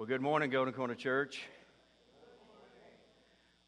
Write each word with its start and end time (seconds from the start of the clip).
Well, 0.00 0.06
good 0.06 0.22
morning, 0.22 0.48
Golden 0.48 0.72
Corner 0.72 0.94
Church. 0.94 1.42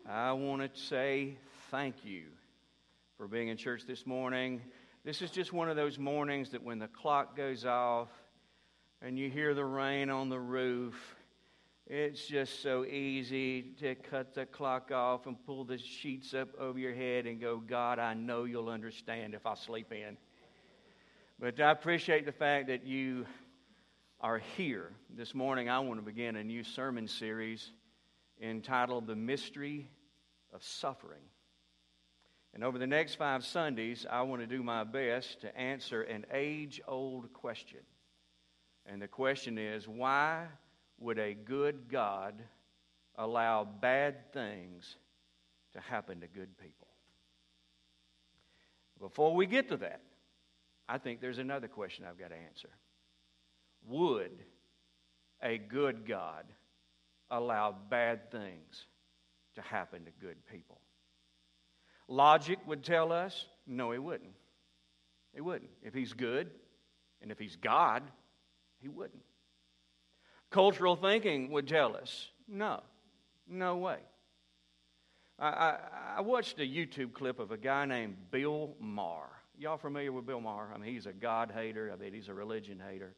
I 0.08 0.32
want 0.32 0.62
to 0.62 0.80
say 0.80 1.36
thank 1.70 2.06
you 2.06 2.22
for 3.18 3.28
being 3.28 3.48
in 3.48 3.58
church 3.58 3.82
this 3.86 4.06
morning. 4.06 4.62
This 5.04 5.20
is 5.20 5.30
just 5.30 5.52
one 5.52 5.68
of 5.68 5.76
those 5.76 5.98
mornings 5.98 6.48
that 6.52 6.62
when 6.62 6.78
the 6.78 6.88
clock 6.88 7.36
goes 7.36 7.66
off 7.66 8.08
and 9.02 9.18
you 9.18 9.28
hear 9.28 9.52
the 9.52 9.66
rain 9.66 10.08
on 10.08 10.30
the 10.30 10.40
roof, 10.40 10.94
it's 11.86 12.26
just 12.26 12.62
so 12.62 12.86
easy 12.86 13.74
to 13.80 13.94
cut 13.94 14.34
the 14.34 14.46
clock 14.46 14.90
off 14.90 15.26
and 15.26 15.36
pull 15.44 15.64
the 15.64 15.76
sheets 15.76 16.32
up 16.32 16.48
over 16.58 16.78
your 16.78 16.94
head 16.94 17.26
and 17.26 17.42
go, 17.42 17.58
God, 17.58 17.98
I 17.98 18.14
know 18.14 18.44
you'll 18.44 18.70
understand 18.70 19.34
if 19.34 19.44
I 19.44 19.52
sleep 19.52 19.92
in. 19.92 20.16
But 21.38 21.60
I 21.60 21.72
appreciate 21.72 22.24
the 22.24 22.32
fact 22.32 22.68
that 22.68 22.86
you 22.86 23.26
are 24.22 24.40
here. 24.56 24.92
This 25.10 25.34
morning, 25.34 25.68
I 25.68 25.80
want 25.80 25.98
to 25.98 26.06
begin 26.06 26.36
a 26.36 26.44
new 26.44 26.62
sermon 26.62 27.08
series 27.08 27.72
entitled 28.40 29.08
The 29.08 29.16
Mystery 29.16 29.90
of 30.52 30.62
Suffering. 30.62 31.24
And 32.54 32.62
over 32.62 32.78
the 32.78 32.86
next 32.86 33.16
five 33.16 33.44
Sundays, 33.44 34.06
I 34.08 34.22
want 34.22 34.40
to 34.40 34.46
do 34.46 34.62
my 34.62 34.84
best 34.84 35.40
to 35.40 35.56
answer 35.58 36.02
an 36.02 36.24
age 36.32 36.80
old 36.86 37.32
question. 37.32 37.80
And 38.86 39.02
the 39.02 39.08
question 39.08 39.58
is 39.58 39.88
why 39.88 40.46
would 41.00 41.18
a 41.18 41.34
good 41.34 41.88
God 41.90 42.34
allow 43.16 43.64
bad 43.64 44.32
things 44.32 44.98
to 45.72 45.80
happen 45.80 46.20
to 46.20 46.28
good 46.28 46.56
people? 46.58 46.86
Before 49.00 49.34
we 49.34 49.46
get 49.46 49.68
to 49.70 49.78
that, 49.78 50.00
I 50.88 50.98
think 50.98 51.20
there's 51.20 51.38
another 51.38 51.66
question 51.66 52.04
I've 52.08 52.20
got 52.20 52.28
to 52.28 52.36
answer. 52.36 52.68
Would 53.88 54.32
a 55.42 55.58
good 55.58 56.06
God 56.06 56.44
allow 57.30 57.74
bad 57.90 58.30
things 58.30 58.86
to 59.54 59.62
happen 59.62 60.04
to 60.04 60.10
good 60.20 60.36
people? 60.46 60.80
Logic 62.08 62.58
would 62.66 62.84
tell 62.84 63.12
us 63.12 63.46
no, 63.66 63.92
he 63.92 63.98
wouldn't. 63.98 64.34
He 65.34 65.40
wouldn't. 65.40 65.70
If 65.82 65.94
he's 65.94 66.12
good 66.12 66.50
and 67.20 67.30
if 67.30 67.38
he's 67.38 67.56
God, 67.56 68.02
he 68.80 68.88
wouldn't. 68.88 69.22
Cultural 70.50 70.96
thinking 70.96 71.50
would 71.50 71.66
tell 71.66 71.96
us 71.96 72.28
no, 72.48 72.82
no 73.48 73.78
way. 73.78 73.98
I, 75.38 75.48
I, 75.48 75.78
I, 76.18 76.20
watched 76.20 76.58
a 76.58 76.62
YouTube 76.62 77.14
clip 77.14 77.38
of 77.38 77.50
a 77.50 77.56
guy 77.56 77.86
named 77.86 78.16
Bill 78.30 78.74
Maher. 78.78 79.30
Y'all 79.58 79.78
familiar 79.78 80.12
with 80.12 80.26
Bill 80.26 80.40
Maher? 80.40 80.70
I 80.74 80.78
mean, 80.78 80.92
he's 80.92 81.06
a 81.06 81.12
God 81.12 81.50
hater. 81.54 81.90
I 81.92 81.96
mean, 81.96 82.12
he's 82.12 82.28
a 82.28 82.34
religion 82.34 82.82
hater. 82.86 83.14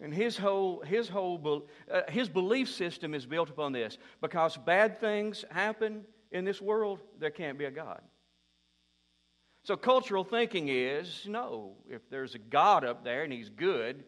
And 0.00 0.14
his 0.14 0.36
whole, 0.36 0.80
his 0.80 1.08
whole 1.08 1.66
uh, 1.92 2.02
his 2.08 2.28
belief 2.28 2.70
system 2.70 3.14
is 3.14 3.26
built 3.26 3.50
upon 3.50 3.72
this. 3.72 3.98
Because 4.20 4.56
bad 4.56 5.00
things 5.00 5.44
happen 5.50 6.04
in 6.30 6.44
this 6.44 6.62
world, 6.62 7.00
there 7.18 7.30
can't 7.30 7.58
be 7.58 7.64
a 7.64 7.70
God. 7.70 8.00
So 9.64 9.76
cultural 9.76 10.24
thinking 10.24 10.68
is 10.68 11.26
no, 11.26 11.72
if 11.90 12.08
there's 12.10 12.34
a 12.34 12.38
God 12.38 12.84
up 12.84 13.04
there 13.04 13.24
and 13.24 13.32
he's 13.32 13.50
good, 13.50 14.04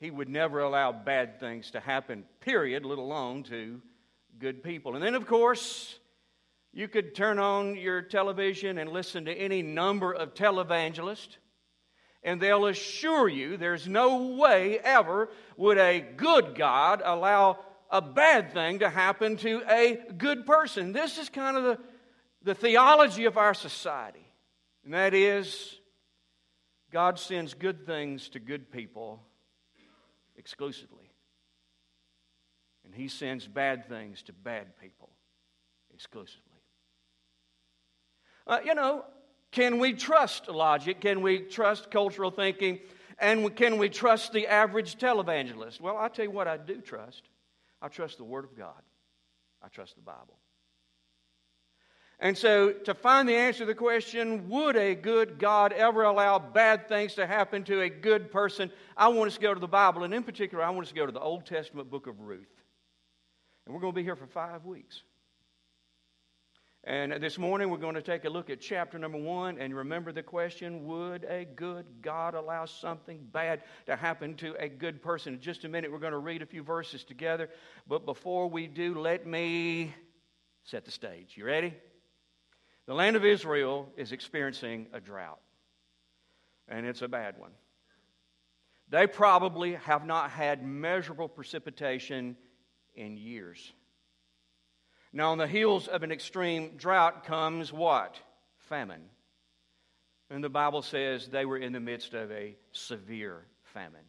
he 0.00 0.10
would 0.10 0.28
never 0.28 0.60
allow 0.60 0.92
bad 0.92 1.38
things 1.38 1.70
to 1.72 1.80
happen, 1.80 2.24
period, 2.40 2.84
let 2.84 2.98
alone 2.98 3.42
to 3.44 3.80
good 4.38 4.62
people. 4.62 4.94
And 4.94 5.04
then, 5.04 5.14
of 5.14 5.26
course, 5.26 5.98
you 6.72 6.88
could 6.88 7.14
turn 7.14 7.38
on 7.38 7.76
your 7.76 8.02
television 8.02 8.78
and 8.78 8.90
listen 8.90 9.26
to 9.26 9.32
any 9.32 9.62
number 9.62 10.12
of 10.12 10.34
televangelists 10.34 11.36
and 12.24 12.40
they'll 12.40 12.66
assure 12.66 13.28
you 13.28 13.56
there's 13.56 13.86
no 13.86 14.34
way 14.34 14.78
ever 14.78 15.28
would 15.56 15.78
a 15.78 16.00
good 16.00 16.54
God 16.54 17.02
allow 17.04 17.58
a 17.90 18.00
bad 18.00 18.52
thing 18.52 18.80
to 18.80 18.88
happen 18.88 19.36
to 19.36 19.62
a 19.68 20.00
good 20.16 20.46
person. 20.46 20.92
This 20.92 21.18
is 21.18 21.28
kind 21.28 21.56
of 21.56 21.62
the, 21.62 21.78
the 22.42 22.54
theology 22.54 23.26
of 23.26 23.36
our 23.36 23.54
society, 23.54 24.26
and 24.84 24.94
that 24.94 25.14
is 25.14 25.78
God 26.90 27.18
sends 27.18 27.54
good 27.54 27.86
things 27.86 28.30
to 28.30 28.40
good 28.40 28.72
people 28.72 29.22
exclusively, 30.36 31.10
and 32.84 32.94
He 32.94 33.08
sends 33.08 33.46
bad 33.46 33.88
things 33.88 34.22
to 34.24 34.32
bad 34.32 34.78
people 34.80 35.10
exclusively. 35.92 36.40
Uh, 38.46 38.58
you 38.64 38.74
know, 38.74 39.04
can 39.54 39.78
we 39.78 39.92
trust 39.92 40.48
logic? 40.48 41.00
Can 41.00 41.22
we 41.22 41.38
trust 41.38 41.88
cultural 41.88 42.32
thinking? 42.32 42.80
And 43.20 43.54
can 43.54 43.78
we 43.78 43.88
trust 43.88 44.32
the 44.32 44.48
average 44.48 44.96
televangelist? 44.96 45.80
Well, 45.80 45.96
I'll 45.96 46.10
tell 46.10 46.24
you 46.24 46.32
what 46.32 46.48
I 46.48 46.56
do 46.56 46.80
trust. 46.80 47.22
I 47.80 47.86
trust 47.86 48.18
the 48.18 48.24
Word 48.24 48.44
of 48.44 48.56
God. 48.56 48.82
I 49.62 49.68
trust 49.68 49.94
the 49.94 50.02
Bible. 50.02 50.36
And 52.18 52.36
so, 52.36 52.72
to 52.72 52.94
find 52.94 53.28
the 53.28 53.36
answer 53.36 53.60
to 53.60 53.66
the 53.66 53.76
question, 53.76 54.48
would 54.48 54.74
a 54.74 54.96
good 54.96 55.38
God 55.38 55.72
ever 55.72 56.02
allow 56.02 56.40
bad 56.40 56.88
things 56.88 57.14
to 57.14 57.24
happen 57.24 57.62
to 57.64 57.82
a 57.82 57.88
good 57.88 58.32
person? 58.32 58.72
I 58.96 59.06
want 59.06 59.28
us 59.28 59.34
to 59.36 59.40
go 59.40 59.54
to 59.54 59.60
the 59.60 59.68
Bible. 59.68 60.02
And 60.02 60.12
in 60.12 60.24
particular, 60.24 60.64
I 60.64 60.70
want 60.70 60.86
us 60.86 60.88
to 60.88 60.96
go 60.96 61.06
to 61.06 61.12
the 61.12 61.20
Old 61.20 61.46
Testament 61.46 61.92
book 61.92 62.08
of 62.08 62.18
Ruth. 62.18 62.50
And 63.66 63.74
we're 63.74 63.80
going 63.80 63.92
to 63.92 63.96
be 63.96 64.02
here 64.02 64.16
for 64.16 64.26
five 64.26 64.64
weeks. 64.64 65.02
And 66.86 67.12
this 67.12 67.38
morning 67.38 67.70
we're 67.70 67.78
going 67.78 67.94
to 67.94 68.02
take 68.02 68.26
a 68.26 68.28
look 68.28 68.50
at 68.50 68.60
chapter 68.60 68.98
number 68.98 69.16
one 69.16 69.58
and 69.58 69.74
remember 69.74 70.12
the 70.12 70.22
question 70.22 70.86
Would 70.86 71.24
a 71.24 71.46
good 71.46 71.86
God 72.02 72.34
allow 72.34 72.66
something 72.66 73.26
bad 73.32 73.62
to 73.86 73.96
happen 73.96 74.34
to 74.36 74.54
a 74.62 74.68
good 74.68 75.00
person? 75.00 75.32
In 75.32 75.40
just 75.40 75.64
a 75.64 75.68
minute 75.68 75.90
we're 75.90 75.98
going 75.98 76.12
to 76.12 76.18
read 76.18 76.42
a 76.42 76.46
few 76.46 76.62
verses 76.62 77.02
together. 77.02 77.48
But 77.88 78.04
before 78.04 78.50
we 78.50 78.66
do, 78.66 79.00
let 79.00 79.26
me 79.26 79.94
set 80.64 80.84
the 80.84 80.90
stage. 80.90 81.32
You 81.36 81.46
ready? 81.46 81.72
The 82.84 82.92
land 82.92 83.16
of 83.16 83.24
Israel 83.24 83.88
is 83.96 84.12
experiencing 84.12 84.88
a 84.92 85.00
drought, 85.00 85.40
and 86.68 86.84
it's 86.84 87.00
a 87.00 87.08
bad 87.08 87.38
one. 87.38 87.52
They 88.90 89.06
probably 89.06 89.76
have 89.76 90.04
not 90.04 90.30
had 90.30 90.62
measurable 90.62 91.30
precipitation 91.30 92.36
in 92.94 93.16
years. 93.16 93.72
Now, 95.16 95.30
on 95.30 95.38
the 95.38 95.46
heels 95.46 95.86
of 95.86 96.02
an 96.02 96.10
extreme 96.10 96.72
drought 96.76 97.24
comes 97.24 97.72
what? 97.72 98.18
Famine. 98.68 99.04
And 100.28 100.42
the 100.42 100.48
Bible 100.48 100.82
says 100.82 101.28
they 101.28 101.44
were 101.44 101.56
in 101.56 101.72
the 101.72 101.78
midst 101.78 102.14
of 102.14 102.32
a 102.32 102.56
severe 102.72 103.46
famine. 103.62 104.00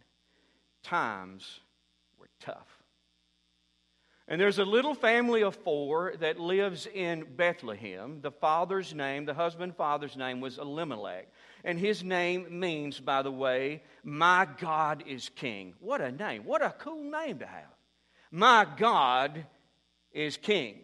Times 0.82 1.60
were 2.20 2.30
tough. 2.40 2.68
And 4.28 4.42
there's 4.42 4.58
a 4.58 4.66
little 4.66 4.96
family 4.96 5.44
of 5.44 5.56
four 5.56 6.16
that 6.22 6.40
lives 6.40 6.88
in 6.92 7.28
Bethlehem. 7.36 8.22
The 8.22 8.32
father's 8.32 8.96
name, 8.96 9.26
the 9.26 9.36
husband 9.36 9.76
father's 9.76 10.18
name 10.18 10.42
was 10.42 10.58
Elimelech. 10.58 11.32
And 11.64 11.78
his 11.78 12.04
name 12.04 12.60
means, 12.60 13.00
by 13.00 13.22
the 13.22 13.32
way, 13.32 13.84
my 14.04 14.48
God 14.58 15.04
is 15.06 15.30
king. 15.30 15.76
What 15.80 16.02
a 16.02 16.12
name. 16.12 16.46
What 16.46 16.64
a 16.64 16.74
cool 16.80 17.04
name 17.04 17.38
to 17.38 17.46
have. 17.46 17.76
My 18.32 18.66
God 18.76 19.46
is 20.12 20.38
king. 20.38 20.80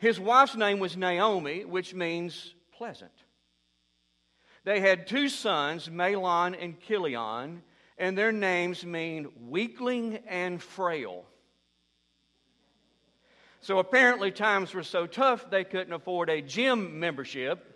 His 0.00 0.18
wife's 0.18 0.56
name 0.56 0.78
was 0.78 0.96
Naomi, 0.96 1.66
which 1.66 1.92
means 1.92 2.54
pleasant. 2.72 3.12
They 4.64 4.80
had 4.80 5.06
two 5.06 5.28
sons, 5.28 5.90
Mahlon 5.90 6.56
and 6.58 6.80
Chilion, 6.80 7.62
and 7.98 8.16
their 8.16 8.32
names 8.32 8.82
mean 8.82 9.28
weakling 9.48 10.20
and 10.26 10.62
frail. 10.62 11.26
So 13.60 13.78
apparently, 13.78 14.30
times 14.30 14.72
were 14.72 14.82
so 14.82 15.06
tough 15.06 15.50
they 15.50 15.64
couldn't 15.64 15.92
afford 15.92 16.30
a 16.30 16.40
gym 16.40 16.98
membership. 16.98 17.66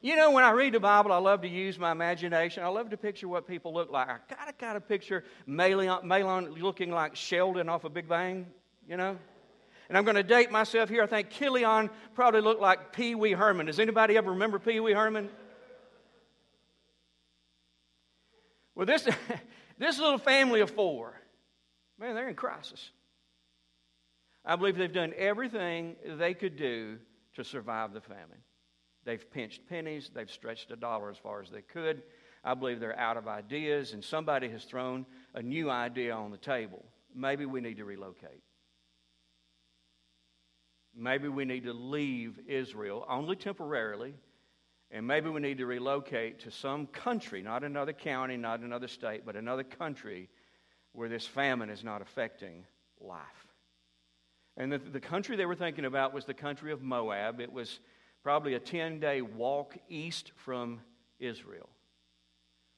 You 0.00 0.16
know, 0.16 0.32
when 0.32 0.42
I 0.42 0.50
read 0.50 0.74
the 0.74 0.80
Bible, 0.80 1.12
I 1.12 1.18
love 1.18 1.42
to 1.42 1.48
use 1.48 1.78
my 1.78 1.92
imagination. 1.92 2.64
I 2.64 2.68
love 2.68 2.90
to 2.90 2.96
picture 2.96 3.28
what 3.28 3.46
people 3.46 3.72
look 3.72 3.92
like. 3.92 4.08
I 4.08 4.48
of 4.48 4.58
kind 4.58 4.76
of 4.76 4.88
picture 4.88 5.22
Mahlon 5.48 6.60
looking 6.60 6.90
like 6.90 7.14
Sheldon 7.14 7.68
off 7.68 7.84
of 7.84 7.94
Big 7.94 8.08
Bang, 8.08 8.46
you 8.88 8.96
know? 8.96 9.16
And 9.92 9.98
I'm 9.98 10.04
going 10.04 10.16
to 10.16 10.22
date 10.22 10.50
myself 10.50 10.88
here. 10.88 11.02
I 11.02 11.06
think 11.06 11.28
Chilion 11.28 11.90
probably 12.14 12.40
looked 12.40 12.62
like 12.62 12.94
Pee 12.94 13.14
Wee 13.14 13.32
Herman. 13.32 13.66
Does 13.66 13.78
anybody 13.78 14.16
ever 14.16 14.30
remember 14.30 14.58
Pee 14.58 14.80
Wee 14.80 14.94
Herman? 14.94 15.28
Well, 18.74 18.86
this, 18.86 19.06
this 19.78 19.98
little 19.98 20.16
family 20.16 20.62
of 20.62 20.70
four, 20.70 21.12
man, 21.98 22.14
they're 22.14 22.30
in 22.30 22.34
crisis. 22.34 22.90
I 24.46 24.56
believe 24.56 24.78
they've 24.78 24.90
done 24.90 25.12
everything 25.14 25.96
they 26.16 26.32
could 26.32 26.56
do 26.56 26.96
to 27.34 27.44
survive 27.44 27.92
the 27.92 28.00
famine. 28.00 28.40
They've 29.04 29.30
pinched 29.30 29.68
pennies, 29.68 30.10
they've 30.14 30.30
stretched 30.30 30.70
a 30.70 30.76
dollar 30.76 31.10
as 31.10 31.18
far 31.18 31.42
as 31.42 31.50
they 31.50 31.60
could. 31.60 32.02
I 32.42 32.54
believe 32.54 32.80
they're 32.80 32.98
out 32.98 33.18
of 33.18 33.28
ideas, 33.28 33.92
and 33.92 34.02
somebody 34.02 34.48
has 34.48 34.64
thrown 34.64 35.04
a 35.34 35.42
new 35.42 35.68
idea 35.68 36.14
on 36.14 36.30
the 36.30 36.38
table. 36.38 36.82
Maybe 37.14 37.44
we 37.44 37.60
need 37.60 37.76
to 37.76 37.84
relocate. 37.84 38.40
Maybe 40.94 41.28
we 41.28 41.44
need 41.44 41.64
to 41.64 41.72
leave 41.72 42.38
Israel 42.46 43.06
only 43.08 43.36
temporarily, 43.36 44.14
and 44.90 45.06
maybe 45.06 45.30
we 45.30 45.40
need 45.40 45.58
to 45.58 45.66
relocate 45.66 46.40
to 46.40 46.50
some 46.50 46.86
country, 46.86 47.42
not 47.42 47.64
another 47.64 47.92
county, 47.92 48.36
not 48.36 48.60
another 48.60 48.88
state, 48.88 49.22
but 49.24 49.36
another 49.36 49.64
country 49.64 50.28
where 50.92 51.08
this 51.08 51.26
famine 51.26 51.70
is 51.70 51.82
not 51.82 52.02
affecting 52.02 52.66
life. 53.00 53.46
And 54.56 54.70
the, 54.70 54.78
the 54.78 55.00
country 55.00 55.36
they 55.36 55.46
were 55.46 55.54
thinking 55.54 55.86
about 55.86 56.12
was 56.12 56.26
the 56.26 56.34
country 56.34 56.72
of 56.72 56.82
Moab. 56.82 57.40
It 57.40 57.50
was 57.50 57.80
probably 58.22 58.54
a 58.54 58.60
10 58.60 59.00
day 59.00 59.22
walk 59.22 59.76
east 59.88 60.32
from 60.36 60.80
Israel. 61.18 61.68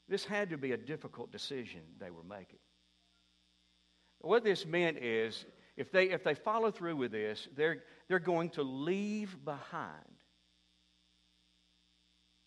This 0.08 0.24
had 0.24 0.50
to 0.50 0.58
be 0.58 0.72
a 0.72 0.76
difficult 0.76 1.32
decision 1.32 1.80
they 1.98 2.10
were 2.10 2.22
making. 2.22 2.58
What 4.20 4.44
this 4.44 4.64
meant 4.64 4.98
is 4.98 5.44
if 5.76 5.90
they, 5.90 6.10
if 6.10 6.22
they 6.22 6.34
follow 6.34 6.70
through 6.70 6.96
with 6.96 7.12
this, 7.12 7.48
they're, 7.56 7.82
they're 8.08 8.18
going 8.18 8.50
to 8.50 8.62
leave 8.62 9.36
behind 9.44 9.90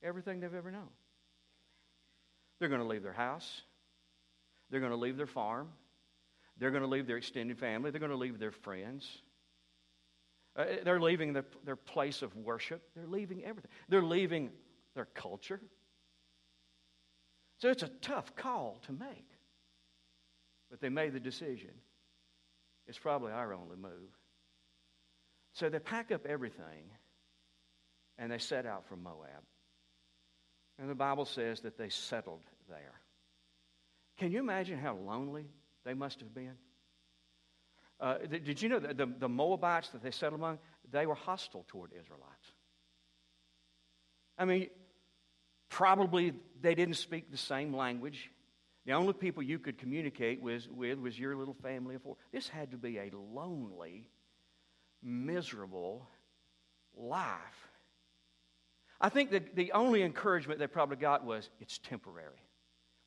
everything 0.02 0.40
they've 0.40 0.54
ever 0.54 0.72
known. 0.72 0.90
They're 2.60 2.70
going 2.70 2.82
to 2.82 2.88
leave 2.88 3.04
their 3.04 3.14
house, 3.14 3.62
they're 4.70 4.80
going 4.80 4.92
to 4.92 4.98
leave 4.98 5.18
their 5.18 5.28
farm, 5.28 5.70
they're 6.60 6.72
going 6.72 6.84
to 6.84 6.90
leave 6.90 7.08
their 7.08 7.18
extended 7.18 7.58
family. 7.60 7.92
They're 7.92 8.00
going 8.00 8.12
to 8.12 8.18
leave 8.18 8.40
their 8.40 8.52
friends. 8.52 9.22
Uh, 10.56 10.66
they're 10.84 11.00
leaving 11.00 11.34
the, 11.34 11.46
their 11.64 11.76
place 11.76 12.22
of 12.22 12.36
worship. 12.36 12.82
They're 12.96 13.08
leaving 13.08 13.44
everything. 13.44 13.70
They're 13.90 14.02
leaving 14.02 14.50
their 14.96 15.06
culture. 15.06 15.62
So 17.60 17.70
it's 17.70 17.84
a 17.84 17.90
tough 18.02 18.36
call 18.36 18.80
to 18.88 18.92
make. 18.92 19.30
But 20.70 20.82
they 20.82 20.90
made 20.90 21.14
the 21.14 21.20
decision. 21.20 21.70
It's 22.88 22.98
probably 22.98 23.32
our 23.32 23.54
only 23.54 23.76
move. 23.76 24.10
So 25.54 25.70
they 25.70 25.80
pack 25.80 26.12
up 26.12 26.26
everything 26.26 26.92
and 28.18 28.32
they 28.32 28.38
set 28.38 28.66
out 28.66 28.88
for 28.88 28.96
Moab. 28.96 29.44
And 30.80 30.90
the 30.90 30.96
Bible 30.96 31.26
says 31.26 31.62
that 31.62 31.78
they 31.78 31.90
settled 31.90 32.42
there. 32.70 32.94
Can 34.18 34.32
you 34.32 34.40
imagine 34.40 34.78
how 34.78 34.96
lonely 34.96 35.46
they 35.88 35.94
must 35.94 36.20
have 36.20 36.36
been. 36.36 36.56
Uh, 38.00 38.18
did 38.30 38.62
you 38.62 38.68
know 38.68 38.80
that 38.80 38.98
the, 38.98 39.06
the 39.06 39.30
Moabites 39.30 39.90
that 39.90 40.04
they 40.04 40.12
settled 40.12 40.40
among, 40.40 40.60
they 40.92 41.06
were 41.06 41.16
hostile 41.16 41.66
toward 41.70 41.92
Israelites? 41.94 42.52
I 44.38 44.46
mean, 44.46 44.68
probably 45.70 46.34
they 46.62 46.76
didn't 46.76 46.96
speak 46.96 47.32
the 47.32 47.38
same 47.38 47.74
language. 47.74 48.30
The 48.88 48.94
only 48.94 49.12
people 49.12 49.44
you 49.44 49.60
could 49.60 49.78
communicate 49.78 50.42
with, 50.42 50.70
with 50.72 50.98
was 50.98 51.20
your 51.20 51.36
little 51.36 51.54
family 51.62 51.96
of 51.96 52.04
four. 52.04 52.16
This 52.32 52.48
had 52.48 52.72
to 52.72 52.78
be 52.78 52.98
a 52.98 53.12
lonely, 53.14 54.08
miserable 55.04 56.08
life. 56.96 57.70
I 59.02 59.10
think 59.10 59.32
that 59.32 59.58
the 59.58 59.74
only 59.74 60.04
encouragement 60.04 60.58
they 60.60 60.68
probably 60.68 60.96
got 60.96 61.26
was 61.26 61.50
it's 61.60 61.78
temporary. 61.78 62.40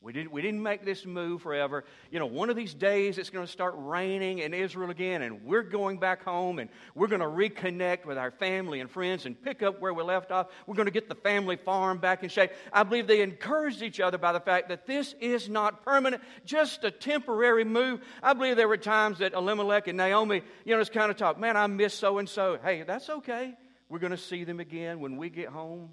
We 0.03 0.15
didn't, 0.15 0.33
we 0.33 0.41
didn't 0.41 0.63
make 0.63 0.83
this 0.83 1.05
move 1.05 1.43
forever. 1.43 1.85
You 2.11 2.21
know, 2.21 2.27
one 2.27 2.49
of 2.49 2.57
these 2.57 2.73
days 2.73 3.19
it's 3.19 3.29
going 3.29 3.45
to 3.45 3.53
start 3.53 3.75
raining 3.77 4.39
in 4.39 4.55
Israel 4.55 4.89
again, 4.89 5.21
and 5.21 5.45
we're 5.45 5.63
going 5.63 5.99
back 5.99 6.25
home, 6.25 6.59
and 6.59 6.71
we're 6.95 7.07
going 7.09 7.21
to 7.21 7.27
reconnect 7.27 8.07
with 8.07 8.17
our 8.17 8.31
family 8.31 8.81
and 8.81 8.91
friends 8.91 9.27
and 9.27 9.41
pick 9.41 9.63
up 9.63 9.79
where 9.79 9.93
we 9.93 10.03
left 10.03 10.31
off. 10.31 10.47
We're 10.67 10.77
going 10.77 10.87
to 10.87 10.93
get 10.93 11.11
the 11.11 11.15
family 11.15 11.57
farm 11.57 11.99
back 11.99 12.23
in 12.23 12.31
shape. 12.31 12.51
I 12.73 12.83
believe 12.83 13.07
they 13.07 13.21
encouraged 13.21 13.83
each 13.83 14.01
other 14.01 14.17
by 14.17 14.33
the 14.33 14.41
fact 14.41 14.71
that 14.71 14.87
this 14.87 15.15
is 15.21 15.51
not 15.51 15.85
permanent, 15.85 16.23
just 16.47 16.83
a 16.83 16.91
temporary 16.91 17.65
move. 17.65 18.01
I 18.23 18.33
believe 18.33 18.57
there 18.57 18.69
were 18.69 18.79
times 18.79 19.19
that 19.19 19.35
Elimelech 19.35 19.87
and 19.87 19.99
Naomi, 19.99 20.41
you 20.65 20.75
know, 20.75 20.81
just 20.81 20.95
kind 20.95 21.11
of 21.11 21.19
talk, 21.19 21.39
man, 21.39 21.59
I 21.59 21.67
miss 21.67 21.93
so 21.93 22.17
and 22.17 22.29
so. 22.29 22.59
Hey, 22.65 22.85
that's 22.85 23.11
okay. 23.11 23.55
We're 23.91 23.99
going 23.99 24.13
to 24.13 24.17
see 24.17 24.45
them 24.45 24.61
again 24.61 25.01
when 25.01 25.19
we 25.19 25.29
get 25.29 25.49
home. 25.49 25.91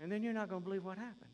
And 0.00 0.10
then 0.10 0.22
you're 0.22 0.32
not 0.32 0.48
going 0.48 0.62
to 0.62 0.64
believe 0.64 0.84
what 0.84 0.96
happened. 0.96 1.30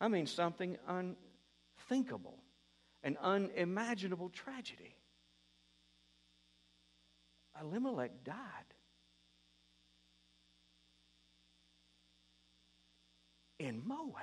I 0.00 0.06
mean, 0.06 0.26
something 0.26 0.76
unthinkable, 0.86 2.38
an 3.02 3.16
unimaginable 3.20 4.28
tragedy. 4.28 4.94
Elimelech 7.60 8.22
died. 8.22 8.36
In 13.58 13.82
Moab. 13.84 14.14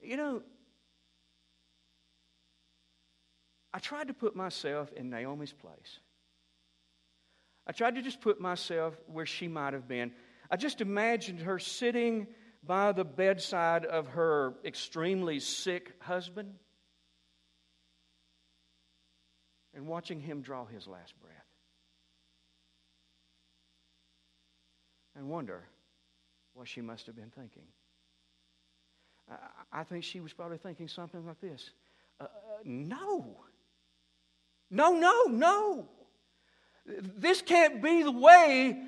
You 0.00 0.16
know, 0.16 0.42
I 3.74 3.80
tried 3.80 4.06
to 4.06 4.14
put 4.14 4.36
myself 4.36 4.92
in 4.92 5.10
Naomi's 5.10 5.52
place. 5.52 5.98
I 7.66 7.72
tried 7.72 7.96
to 7.96 8.02
just 8.02 8.20
put 8.20 8.40
myself 8.40 8.96
where 9.08 9.26
she 9.26 9.48
might 9.48 9.72
have 9.72 9.88
been. 9.88 10.12
I 10.48 10.56
just 10.56 10.80
imagined 10.80 11.40
her 11.40 11.58
sitting 11.58 12.28
by 12.62 12.92
the 12.92 13.04
bedside 13.04 13.84
of 13.84 14.06
her 14.08 14.54
extremely 14.64 15.40
sick 15.40 15.92
husband 16.00 16.54
and 19.74 19.88
watching 19.88 20.20
him 20.20 20.40
draw 20.40 20.66
his 20.66 20.86
last 20.86 21.20
breath. 21.20 21.34
And 25.16 25.28
wonder 25.28 25.64
what 26.54 26.68
she 26.68 26.80
must 26.80 27.06
have 27.06 27.16
been 27.16 27.30
thinking. 27.30 27.64
I 29.72 29.82
think 29.82 30.04
she 30.04 30.20
was 30.20 30.32
probably 30.32 30.58
thinking 30.58 30.86
something 30.86 31.26
like 31.26 31.40
this 31.40 31.70
uh, 32.20 32.24
uh 32.24 32.28
No. 32.64 33.36
No, 34.70 34.92
no, 34.92 35.24
no. 35.24 35.88
This 36.86 37.42
can't 37.42 37.82
be 37.82 38.02
the 38.02 38.12
way 38.12 38.78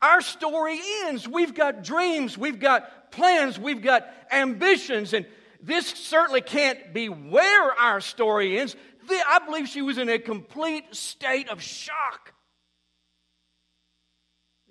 our 0.00 0.20
story 0.20 0.80
ends. 1.04 1.28
We've 1.28 1.54
got 1.54 1.84
dreams, 1.84 2.36
we've 2.36 2.60
got 2.60 3.12
plans, 3.12 3.58
we've 3.58 3.82
got 3.82 4.06
ambitions, 4.30 5.12
and 5.12 5.26
this 5.60 5.86
certainly 5.86 6.40
can't 6.40 6.92
be 6.92 7.08
where 7.08 7.72
our 7.72 8.00
story 8.00 8.58
ends. 8.58 8.76
I 9.10 9.40
believe 9.44 9.68
she 9.68 9.82
was 9.82 9.98
in 9.98 10.08
a 10.08 10.18
complete 10.18 10.94
state 10.94 11.48
of 11.48 11.62
shock. 11.62 12.32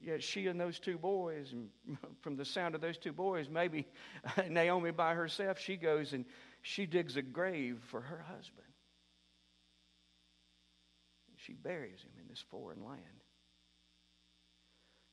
Yet 0.01 0.23
she 0.23 0.47
and 0.47 0.59
those 0.59 0.79
two 0.79 0.97
boys, 0.97 1.51
and 1.51 1.69
from 2.21 2.35
the 2.35 2.45
sound 2.45 2.75
of 2.75 2.81
those 2.81 2.97
two 2.97 3.13
boys, 3.13 3.47
maybe 3.49 3.87
Naomi 4.49 4.91
by 4.91 5.13
herself, 5.13 5.59
she 5.59 5.77
goes 5.77 6.13
and 6.13 6.25
she 6.61 6.85
digs 6.85 7.17
a 7.17 7.21
grave 7.21 7.79
for 7.87 8.01
her 8.01 8.25
husband 8.27 8.70
she 11.51 11.55
buries 11.55 12.01
him 12.01 12.11
in 12.21 12.27
this 12.29 12.43
foreign 12.49 12.85
land. 12.85 13.01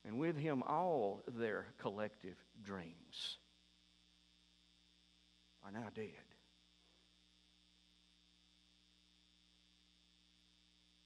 And 0.05 0.17
with 0.17 0.37
him, 0.37 0.63
all 0.63 1.21
their 1.27 1.65
collective 1.81 2.35
dreams 2.63 3.37
are 5.65 5.71
now 5.71 5.87
dead. 5.93 6.05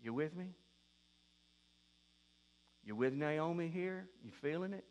You 0.01 0.13
with 0.13 0.35
me? 0.35 0.53
You 2.85 2.95
with 2.95 3.13
Naomi 3.13 3.69
here? 3.69 4.05
You 4.23 4.31
feeling 4.41 4.73
it? 4.73 4.85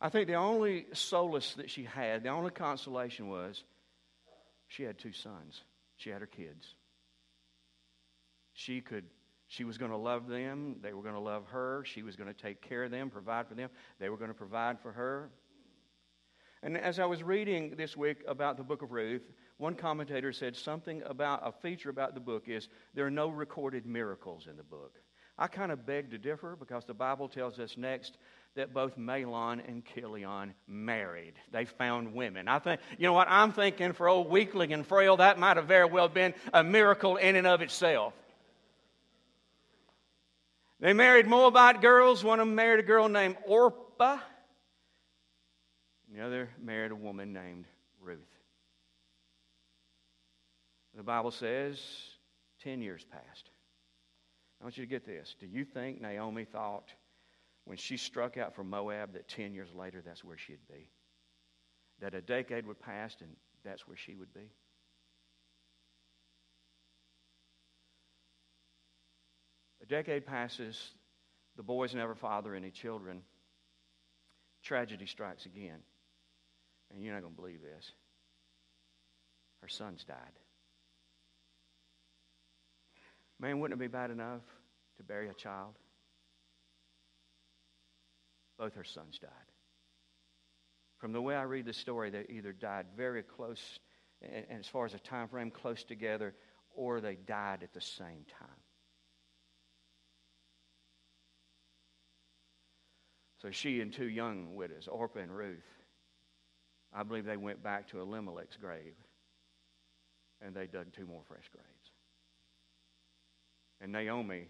I 0.00 0.10
think 0.10 0.26
the 0.26 0.34
only 0.34 0.86
solace 0.92 1.54
that 1.54 1.70
she 1.70 1.84
had, 1.84 2.24
the 2.24 2.28
only 2.28 2.50
consolation 2.50 3.28
was 3.28 3.62
she 4.68 4.82
had 4.82 4.98
two 4.98 5.12
sons. 5.12 5.62
She 5.96 6.10
had 6.10 6.20
her 6.20 6.26
kids. 6.26 6.74
She 8.54 8.80
could 8.80 9.04
she 9.46 9.64
was 9.64 9.78
going 9.78 9.90
to 9.90 9.96
love 9.96 10.26
them, 10.26 10.76
they 10.82 10.92
were 10.92 11.02
going 11.02 11.14
to 11.14 11.20
love 11.20 11.46
her, 11.48 11.84
she 11.84 12.02
was 12.02 12.16
going 12.16 12.32
to 12.32 12.34
take 12.34 12.60
care 12.60 12.84
of 12.84 12.90
them, 12.90 13.10
provide 13.10 13.46
for 13.46 13.54
them, 13.54 13.68
they 14.00 14.08
were 14.08 14.16
going 14.16 14.30
to 14.30 14.34
provide 14.34 14.80
for 14.80 14.90
her. 14.90 15.30
And 16.62 16.78
as 16.78 16.98
I 16.98 17.04
was 17.04 17.22
reading 17.22 17.74
this 17.76 17.94
week 17.94 18.24
about 18.26 18.56
the 18.56 18.62
book 18.62 18.80
of 18.80 18.90
Ruth, 18.90 19.28
one 19.58 19.74
commentator 19.74 20.32
said 20.32 20.56
something 20.56 21.02
about 21.04 21.46
a 21.46 21.52
feature 21.52 21.90
about 21.90 22.14
the 22.14 22.20
book 22.20 22.48
is 22.48 22.68
there 22.94 23.06
are 23.06 23.10
no 23.10 23.28
recorded 23.28 23.84
miracles 23.84 24.46
in 24.50 24.56
the 24.56 24.62
book. 24.62 24.94
I 25.36 25.46
kind 25.46 25.70
of 25.70 25.84
beg 25.84 26.10
to 26.12 26.18
differ 26.18 26.56
because 26.58 26.84
the 26.86 26.94
Bible 26.94 27.28
tells 27.28 27.58
us 27.58 27.76
next 27.76 28.16
that 28.54 28.72
both 28.72 28.96
Mahlon 28.96 29.60
and 29.68 29.84
Chilion 29.84 30.54
married. 30.66 31.34
They 31.52 31.66
found 31.66 32.14
women. 32.14 32.48
I 32.48 32.60
think, 32.60 32.80
you 32.96 33.06
know 33.06 33.12
what, 33.12 33.28
I'm 33.28 33.52
thinking 33.52 33.92
for 33.92 34.08
old 34.08 34.30
weakling 34.30 34.72
and 34.72 34.86
frail, 34.86 35.18
that 35.18 35.38
might 35.38 35.58
have 35.58 35.66
very 35.66 35.86
well 35.86 36.08
been 36.08 36.32
a 36.52 36.64
miracle 36.64 37.16
in 37.16 37.36
and 37.36 37.46
of 37.46 37.60
itself. 37.60 38.14
They 40.84 40.92
married 40.92 41.26
Moabite 41.26 41.80
girls. 41.80 42.22
One 42.22 42.40
of 42.40 42.46
them 42.46 42.56
married 42.56 42.78
a 42.78 42.82
girl 42.82 43.08
named 43.08 43.38
Orpah. 43.46 44.18
And 46.06 46.18
the 46.18 46.22
other 46.22 46.50
married 46.60 46.90
a 46.90 46.94
woman 46.94 47.32
named 47.32 47.64
Ruth. 48.02 48.18
The 50.94 51.02
Bible 51.02 51.30
says 51.30 51.80
10 52.64 52.82
years 52.82 53.02
passed. 53.02 53.48
I 54.60 54.64
want 54.64 54.76
you 54.76 54.84
to 54.84 54.90
get 54.90 55.06
this. 55.06 55.34
Do 55.40 55.46
you 55.46 55.64
think 55.64 56.02
Naomi 56.02 56.44
thought 56.44 56.92
when 57.64 57.78
she 57.78 57.96
struck 57.96 58.36
out 58.36 58.54
for 58.54 58.62
Moab 58.62 59.14
that 59.14 59.26
10 59.26 59.54
years 59.54 59.70
later 59.74 60.02
that's 60.04 60.22
where 60.22 60.36
she'd 60.36 60.68
be? 60.70 60.90
That 62.00 62.14
a 62.14 62.20
decade 62.20 62.66
would 62.66 62.78
pass 62.78 63.16
and 63.22 63.30
that's 63.64 63.88
where 63.88 63.96
she 63.96 64.16
would 64.16 64.34
be? 64.34 64.50
Decade 69.94 70.26
passes, 70.26 70.90
The 71.56 71.62
boys 71.62 71.94
never 71.94 72.16
father 72.16 72.52
any 72.52 72.72
children. 72.72 73.22
Tragedy 74.64 75.06
strikes 75.06 75.46
again. 75.46 75.78
And 76.90 77.00
you're 77.00 77.14
not 77.14 77.22
going 77.22 77.34
to 77.34 77.40
believe 77.40 77.62
this. 77.62 77.92
Her 79.60 79.68
sons 79.68 80.02
died. 80.02 80.16
Man, 83.38 83.60
wouldn't 83.60 83.80
it 83.80 83.84
be 83.84 83.86
bad 83.86 84.10
enough 84.10 84.42
to 84.96 85.04
bury 85.04 85.28
a 85.28 85.34
child? 85.34 85.74
Both 88.58 88.74
her 88.74 88.84
sons 88.84 89.20
died. 89.20 89.30
From 90.98 91.12
the 91.12 91.22
way 91.22 91.36
I 91.36 91.42
read 91.42 91.66
the 91.66 91.72
story, 91.72 92.10
they 92.10 92.26
either 92.30 92.52
died 92.52 92.86
very 92.96 93.22
close, 93.22 93.78
and 94.20 94.58
as 94.58 94.66
far 94.66 94.86
as 94.86 94.94
a 94.94 94.98
time 94.98 95.28
frame, 95.28 95.52
close 95.52 95.84
together, 95.84 96.34
or 96.74 97.00
they 97.00 97.14
died 97.14 97.62
at 97.62 97.72
the 97.72 97.80
same 97.80 98.24
time. 98.40 98.63
So 103.44 103.50
she 103.50 103.82
and 103.82 103.92
two 103.92 104.08
young 104.08 104.54
widows, 104.54 104.88
Orpah 104.90 105.18
and 105.18 105.30
Ruth, 105.30 105.68
I 106.94 107.02
believe 107.02 107.26
they 107.26 107.36
went 107.36 107.62
back 107.62 107.86
to 107.88 108.00
Elimelech's 108.00 108.56
grave 108.56 108.94
and 110.40 110.56
they 110.56 110.66
dug 110.66 110.86
two 110.94 111.04
more 111.04 111.20
fresh 111.28 111.50
graves. 111.52 111.90
And 113.82 113.92
Naomi 113.92 114.46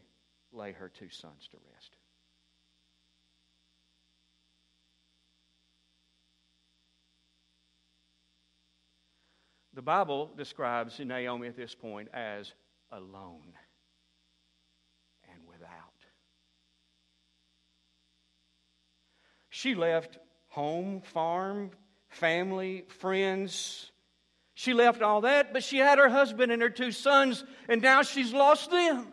lay 0.52 0.70
her 0.70 0.88
two 0.88 1.08
sons 1.10 1.48
to 1.50 1.56
rest. 1.72 1.96
The 9.72 9.82
Bible 9.82 10.30
describes 10.36 11.00
Naomi 11.00 11.48
at 11.48 11.56
this 11.56 11.74
point 11.74 12.10
as 12.14 12.52
alone 12.92 13.54
and 15.28 15.40
without. 15.48 15.94
She 19.64 19.74
left 19.74 20.18
home, 20.48 21.00
farm, 21.00 21.70
family, 22.08 22.84
friends. 22.98 23.90
She 24.52 24.74
left 24.74 25.00
all 25.00 25.22
that, 25.22 25.54
but 25.54 25.64
she 25.64 25.78
had 25.78 25.96
her 25.96 26.10
husband 26.10 26.52
and 26.52 26.60
her 26.60 26.68
two 26.68 26.92
sons, 26.92 27.42
and 27.66 27.80
now 27.80 28.02
she's 28.02 28.34
lost 28.34 28.70
them. 28.70 29.10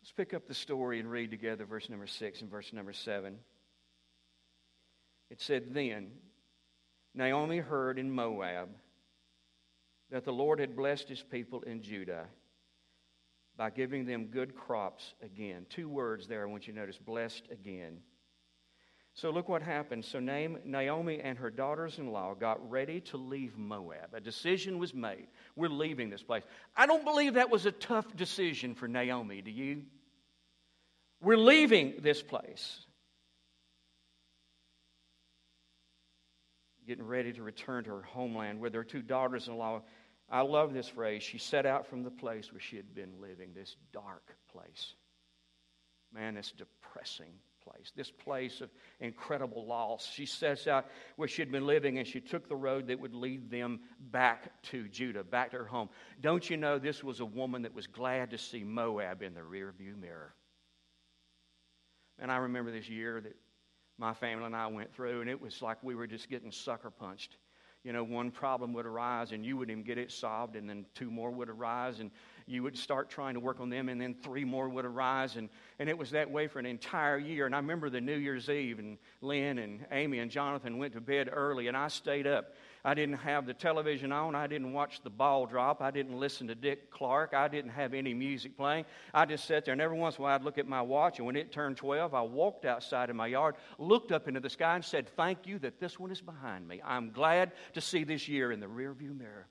Let's 0.00 0.12
pick 0.16 0.34
up 0.34 0.46
the 0.46 0.54
story 0.54 1.00
and 1.00 1.10
read 1.10 1.32
together 1.32 1.64
verse 1.64 1.90
number 1.90 2.06
6 2.06 2.42
and 2.42 2.48
verse 2.48 2.72
number 2.72 2.92
7. 2.92 3.36
It 5.32 5.40
said, 5.40 5.74
Then 5.74 6.12
Naomi 7.12 7.58
heard 7.58 7.98
in 7.98 8.12
Moab 8.12 8.68
that 10.10 10.24
the 10.24 10.32
Lord 10.32 10.58
had 10.60 10.76
blessed 10.76 11.08
his 11.08 11.22
people 11.22 11.62
in 11.62 11.82
Judah 11.82 12.26
by 13.56 13.70
giving 13.70 14.04
them 14.04 14.26
good 14.26 14.54
crops 14.54 15.14
again. 15.22 15.66
Two 15.68 15.88
words 15.88 16.26
there 16.26 16.42
I 16.42 16.46
want 16.46 16.66
you 16.66 16.72
to 16.72 16.78
notice 16.78 16.98
blessed 16.98 17.44
again. 17.50 17.98
So 19.16 19.30
look 19.30 19.48
what 19.48 19.62
happened. 19.62 20.04
So 20.04 20.18
Naomi 20.18 21.20
and 21.20 21.38
her 21.38 21.50
daughters 21.50 21.98
in 21.98 22.10
law 22.10 22.34
got 22.34 22.68
ready 22.68 23.00
to 23.02 23.16
leave 23.16 23.56
Moab. 23.56 24.12
A 24.12 24.20
decision 24.20 24.78
was 24.78 24.92
made. 24.92 25.28
We're 25.54 25.68
leaving 25.68 26.10
this 26.10 26.22
place. 26.22 26.42
I 26.76 26.86
don't 26.86 27.04
believe 27.04 27.34
that 27.34 27.48
was 27.48 27.64
a 27.64 27.70
tough 27.70 28.16
decision 28.16 28.74
for 28.74 28.88
Naomi, 28.88 29.40
do 29.40 29.52
you? 29.52 29.82
We're 31.22 31.38
leaving 31.38 31.94
this 32.00 32.22
place. 32.22 32.84
Getting 36.86 37.06
ready 37.06 37.32
to 37.32 37.42
return 37.42 37.84
to 37.84 37.90
her 37.90 38.02
homeland 38.02 38.60
with 38.60 38.74
her 38.74 38.84
two 38.84 39.02
daughters 39.02 39.48
in 39.48 39.56
law 39.56 39.82
I 40.30 40.40
love 40.40 40.72
this 40.72 40.88
phrase. 40.88 41.22
She 41.22 41.38
set 41.38 41.66
out 41.66 41.86
from 41.86 42.02
the 42.02 42.10
place 42.10 42.52
where 42.52 42.60
she 42.60 42.76
had 42.76 42.94
been 42.94 43.20
living, 43.20 43.50
this 43.54 43.76
dark 43.92 44.36
place. 44.50 44.94
Man, 46.12 46.34
this 46.34 46.52
depressing 46.52 47.32
place, 47.62 47.92
this 47.96 48.10
place 48.10 48.60
of 48.60 48.70
incredible 49.00 49.66
loss. 49.66 50.10
She 50.10 50.26
sets 50.26 50.66
out 50.66 50.86
where 51.16 51.28
she 51.28 51.42
had 51.42 51.50
been 51.50 51.66
living 51.66 51.98
and 51.98 52.06
she 52.06 52.20
took 52.20 52.48
the 52.48 52.56
road 52.56 52.86
that 52.86 53.00
would 53.00 53.14
lead 53.14 53.50
them 53.50 53.80
back 53.98 54.62
to 54.64 54.88
Judah, 54.88 55.24
back 55.24 55.50
to 55.50 55.58
her 55.58 55.66
home. 55.66 55.88
Don't 56.20 56.48
you 56.48 56.56
know 56.56 56.78
this 56.78 57.02
was 57.02 57.20
a 57.20 57.24
woman 57.24 57.62
that 57.62 57.74
was 57.74 57.86
glad 57.86 58.30
to 58.30 58.38
see 58.38 58.64
Moab 58.64 59.22
in 59.22 59.34
the 59.34 59.40
rearview 59.40 59.98
mirror? 59.98 60.34
And 62.18 62.30
I 62.30 62.36
remember 62.36 62.70
this 62.70 62.88
year 62.88 63.20
that 63.20 63.36
my 63.98 64.14
family 64.14 64.44
and 64.44 64.56
I 64.56 64.66
went 64.66 64.94
through, 64.94 65.20
and 65.20 65.30
it 65.30 65.40
was 65.40 65.62
like 65.62 65.82
we 65.82 65.94
were 65.94 66.06
just 66.06 66.28
getting 66.28 66.50
sucker 66.50 66.90
punched 66.90 67.36
you 67.84 67.92
know, 67.92 68.02
one 68.02 68.30
problem 68.30 68.72
would 68.72 68.86
arise 68.86 69.32
and 69.32 69.44
you 69.44 69.58
wouldn't 69.58 69.84
get 69.84 69.98
it 69.98 70.10
solved, 70.10 70.56
and 70.56 70.68
then 70.68 70.86
two 70.94 71.10
more 71.10 71.30
would 71.30 71.50
arise, 71.50 72.00
and 72.00 72.10
you 72.46 72.62
would 72.62 72.76
start 72.76 73.10
trying 73.10 73.34
to 73.34 73.40
work 73.40 73.60
on 73.60 73.68
them, 73.68 73.90
and 73.90 74.00
then 74.00 74.14
three 74.14 74.44
more 74.44 74.70
would 74.70 74.86
arise. 74.86 75.36
And, 75.36 75.50
and 75.78 75.88
it 75.90 75.96
was 75.96 76.10
that 76.12 76.30
way 76.30 76.48
for 76.48 76.58
an 76.58 76.66
entire 76.66 77.18
year. 77.18 77.44
And 77.44 77.54
I 77.54 77.58
remember 77.58 77.90
the 77.90 78.00
New 78.00 78.16
Year's 78.16 78.48
Eve, 78.48 78.78
and 78.78 78.96
Lynn 79.20 79.58
and 79.58 79.84
Amy 79.92 80.18
and 80.18 80.30
Jonathan 80.30 80.78
went 80.78 80.94
to 80.94 81.00
bed 81.00 81.28
early, 81.30 81.68
and 81.68 81.76
I 81.76 81.88
stayed 81.88 82.26
up 82.26 82.54
I 82.86 82.92
didn't 82.92 83.16
have 83.16 83.46
the 83.46 83.54
television 83.54 84.12
on. 84.12 84.34
I 84.34 84.46
didn't 84.46 84.74
watch 84.74 85.00
the 85.02 85.08
ball 85.08 85.46
drop. 85.46 85.80
I 85.80 85.90
didn't 85.90 86.18
listen 86.18 86.48
to 86.48 86.54
Dick 86.54 86.90
Clark. 86.90 87.32
I 87.32 87.48
didn't 87.48 87.70
have 87.70 87.94
any 87.94 88.12
music 88.12 88.58
playing. 88.58 88.84
I 89.14 89.24
just 89.24 89.46
sat 89.46 89.64
there, 89.64 89.72
and 89.72 89.80
every 89.80 89.96
once 89.96 90.16
in 90.16 90.20
a 90.20 90.24
while 90.24 90.34
I'd 90.34 90.44
look 90.44 90.58
at 90.58 90.68
my 90.68 90.82
watch, 90.82 91.18
and 91.18 91.26
when 91.26 91.34
it 91.34 91.50
turned 91.50 91.78
12, 91.78 92.12
I 92.12 92.20
walked 92.20 92.66
outside 92.66 93.08
in 93.08 93.16
my 93.16 93.26
yard, 93.26 93.54
looked 93.78 94.12
up 94.12 94.28
into 94.28 94.40
the 94.40 94.50
sky, 94.50 94.74
and 94.74 94.84
said, 94.84 95.08
Thank 95.08 95.46
you 95.46 95.58
that 95.60 95.80
this 95.80 95.98
one 95.98 96.10
is 96.10 96.20
behind 96.20 96.68
me. 96.68 96.82
I'm 96.84 97.10
glad 97.10 97.52
to 97.72 97.80
see 97.80 98.04
this 98.04 98.28
year 98.28 98.52
in 98.52 98.60
the 98.60 98.66
rearview 98.66 99.16
mirror. 99.16 99.46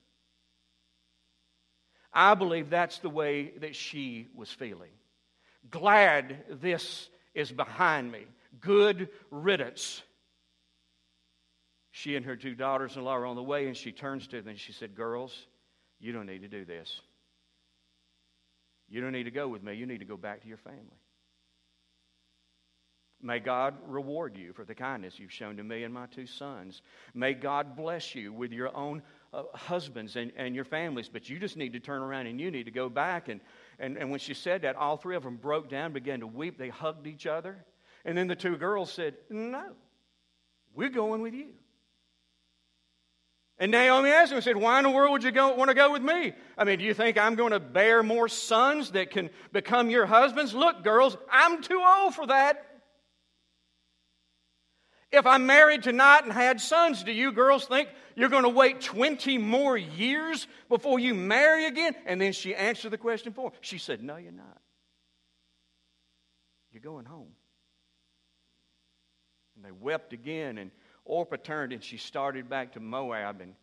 I 2.12 2.34
believe 2.34 2.70
that's 2.70 2.98
the 2.98 3.10
way 3.10 3.52
that 3.58 3.74
she 3.74 4.28
was 4.36 4.48
feeling. 4.48 4.92
Glad 5.68 6.44
this 6.62 7.08
is 7.34 7.50
behind 7.50 8.12
me. 8.12 8.26
Good 8.60 9.08
riddance 9.32 10.02
she 11.96 12.16
and 12.16 12.26
her 12.26 12.34
two 12.34 12.56
daughters 12.56 12.96
in 12.96 13.04
law 13.04 13.14
are 13.14 13.24
on 13.24 13.36
the 13.36 13.42
way, 13.42 13.68
and 13.68 13.76
she 13.76 13.92
turns 13.92 14.26
to 14.26 14.38
them 14.38 14.48
and 14.48 14.58
she 14.58 14.72
said, 14.72 14.96
Girls, 14.96 15.46
you 16.00 16.12
don't 16.12 16.26
need 16.26 16.42
to 16.42 16.48
do 16.48 16.64
this. 16.64 17.00
You 18.88 19.00
don't 19.00 19.12
need 19.12 19.24
to 19.24 19.30
go 19.30 19.46
with 19.46 19.62
me. 19.62 19.74
You 19.74 19.86
need 19.86 20.00
to 20.00 20.04
go 20.04 20.16
back 20.16 20.42
to 20.42 20.48
your 20.48 20.56
family. 20.56 20.98
May 23.22 23.38
God 23.38 23.76
reward 23.86 24.36
you 24.36 24.52
for 24.52 24.64
the 24.64 24.74
kindness 24.74 25.20
you've 25.20 25.30
shown 25.30 25.56
to 25.56 25.62
me 25.62 25.84
and 25.84 25.94
my 25.94 26.06
two 26.06 26.26
sons. 26.26 26.82
May 27.14 27.32
God 27.32 27.76
bless 27.76 28.12
you 28.12 28.32
with 28.32 28.50
your 28.50 28.76
own 28.76 29.00
uh, 29.32 29.44
husbands 29.54 30.16
and, 30.16 30.32
and 30.36 30.52
your 30.52 30.64
families. 30.64 31.08
But 31.08 31.30
you 31.30 31.38
just 31.38 31.56
need 31.56 31.74
to 31.74 31.80
turn 31.80 32.02
around 32.02 32.26
and 32.26 32.40
you 32.40 32.50
need 32.50 32.64
to 32.64 32.72
go 32.72 32.88
back. 32.88 33.28
And, 33.28 33.40
and, 33.78 33.96
and 33.96 34.10
when 34.10 34.18
she 34.18 34.34
said 34.34 34.62
that, 34.62 34.74
all 34.74 34.96
three 34.96 35.14
of 35.14 35.22
them 35.22 35.36
broke 35.36 35.70
down, 35.70 35.92
began 35.92 36.18
to 36.20 36.26
weep. 36.26 36.58
They 36.58 36.70
hugged 36.70 37.06
each 37.06 37.28
other. 37.28 37.64
And 38.04 38.18
then 38.18 38.26
the 38.26 38.34
two 38.34 38.56
girls 38.56 38.92
said, 38.92 39.14
No, 39.30 39.76
we're 40.74 40.88
going 40.88 41.22
with 41.22 41.34
you. 41.34 41.50
And 43.58 43.70
Naomi 43.70 44.10
asked 44.10 44.32
him 44.32 44.40
said, 44.40 44.56
Why 44.56 44.78
in 44.78 44.84
the 44.84 44.90
world 44.90 45.12
would 45.12 45.22
you 45.22 45.30
go, 45.30 45.54
want 45.54 45.68
to 45.68 45.74
go 45.74 45.92
with 45.92 46.02
me? 46.02 46.32
I 46.58 46.64
mean, 46.64 46.80
do 46.80 46.84
you 46.84 46.94
think 46.94 47.16
I'm 47.16 47.36
going 47.36 47.52
to 47.52 47.60
bear 47.60 48.02
more 48.02 48.28
sons 48.28 48.92
that 48.92 49.10
can 49.10 49.30
become 49.52 49.90
your 49.90 50.06
husbands? 50.06 50.54
Look, 50.54 50.82
girls, 50.82 51.16
I'm 51.30 51.62
too 51.62 51.80
old 51.84 52.14
for 52.14 52.26
that. 52.26 52.66
If 55.12 55.26
I'm 55.26 55.46
married 55.46 55.84
tonight 55.84 56.24
and 56.24 56.32
had 56.32 56.60
sons, 56.60 57.04
do 57.04 57.12
you 57.12 57.30
girls 57.30 57.66
think 57.66 57.88
you're 58.16 58.28
going 58.28 58.42
to 58.42 58.48
wait 58.48 58.80
20 58.80 59.38
more 59.38 59.76
years 59.76 60.48
before 60.68 60.98
you 60.98 61.14
marry 61.14 61.66
again? 61.66 61.94
And 62.04 62.20
then 62.20 62.32
she 62.32 62.52
answered 62.52 62.90
the 62.90 62.98
question 62.98 63.32
for 63.32 63.50
him. 63.50 63.52
She 63.60 63.78
said, 63.78 64.02
No, 64.02 64.16
you're 64.16 64.32
not. 64.32 64.60
You're 66.72 66.82
going 66.82 67.04
home. 67.04 67.28
And 69.54 69.64
they 69.64 69.70
wept 69.70 70.12
again 70.12 70.58
and 70.58 70.72
Orpah 71.04 71.36
turned 71.36 71.72
and 71.72 71.82
she 71.82 71.96
started 71.96 72.48
back 72.48 72.72
to 72.72 72.80
Moab. 72.80 73.40
And, 73.40 73.54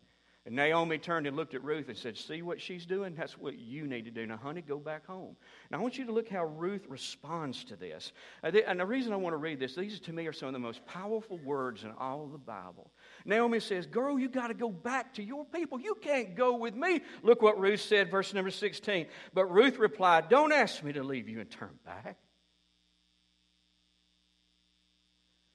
and 0.44 0.56
Naomi 0.56 0.98
turned 0.98 1.26
and 1.26 1.36
looked 1.36 1.54
at 1.54 1.62
Ruth 1.62 1.88
and 1.88 1.96
said, 1.96 2.16
See 2.16 2.42
what 2.42 2.60
she's 2.60 2.86
doing? 2.86 3.14
That's 3.14 3.38
what 3.38 3.58
you 3.58 3.86
need 3.86 4.04
to 4.06 4.10
do. 4.10 4.26
Now, 4.26 4.36
honey, 4.36 4.60
go 4.60 4.78
back 4.78 5.06
home. 5.06 5.36
Now, 5.70 5.78
I 5.78 5.80
want 5.82 5.98
you 5.98 6.06
to 6.06 6.12
look 6.12 6.28
how 6.28 6.44
Ruth 6.44 6.84
responds 6.88 7.64
to 7.64 7.76
this. 7.76 8.12
Uh, 8.42 8.50
and 8.66 8.80
the 8.80 8.86
reason 8.86 9.12
I 9.12 9.16
want 9.16 9.34
to 9.34 9.38
read 9.38 9.60
this, 9.60 9.74
these 9.74 10.00
to 10.00 10.12
me 10.12 10.26
are 10.26 10.32
some 10.32 10.48
of 10.48 10.52
the 10.52 10.58
most 10.58 10.84
powerful 10.86 11.38
words 11.38 11.84
in 11.84 11.92
all 11.98 12.26
the 12.26 12.38
Bible. 12.38 12.90
Naomi 13.24 13.60
says, 13.60 13.86
Girl, 13.86 14.18
you 14.18 14.28
got 14.28 14.48
to 14.48 14.54
go 14.54 14.70
back 14.70 15.14
to 15.14 15.22
your 15.22 15.44
people. 15.44 15.80
You 15.80 15.96
can't 16.00 16.34
go 16.34 16.56
with 16.56 16.74
me. 16.74 17.02
Look 17.22 17.42
what 17.42 17.58
Ruth 17.60 17.80
said, 17.80 18.10
verse 18.10 18.34
number 18.34 18.50
16. 18.50 19.06
But 19.34 19.46
Ruth 19.46 19.78
replied, 19.78 20.28
Don't 20.28 20.52
ask 20.52 20.82
me 20.82 20.92
to 20.92 21.02
leave 21.02 21.28
you 21.28 21.40
and 21.40 21.50
turn 21.50 21.78
back. 21.84 22.16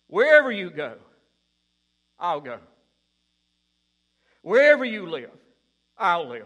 Wherever 0.07 0.49
you 0.51 0.69
go, 0.69 0.95
I'll 2.19 2.41
go. 2.41 2.59
Wherever 4.41 4.85
you 4.85 5.09
live, 5.09 5.31
I'll 5.97 6.29
live. 6.29 6.45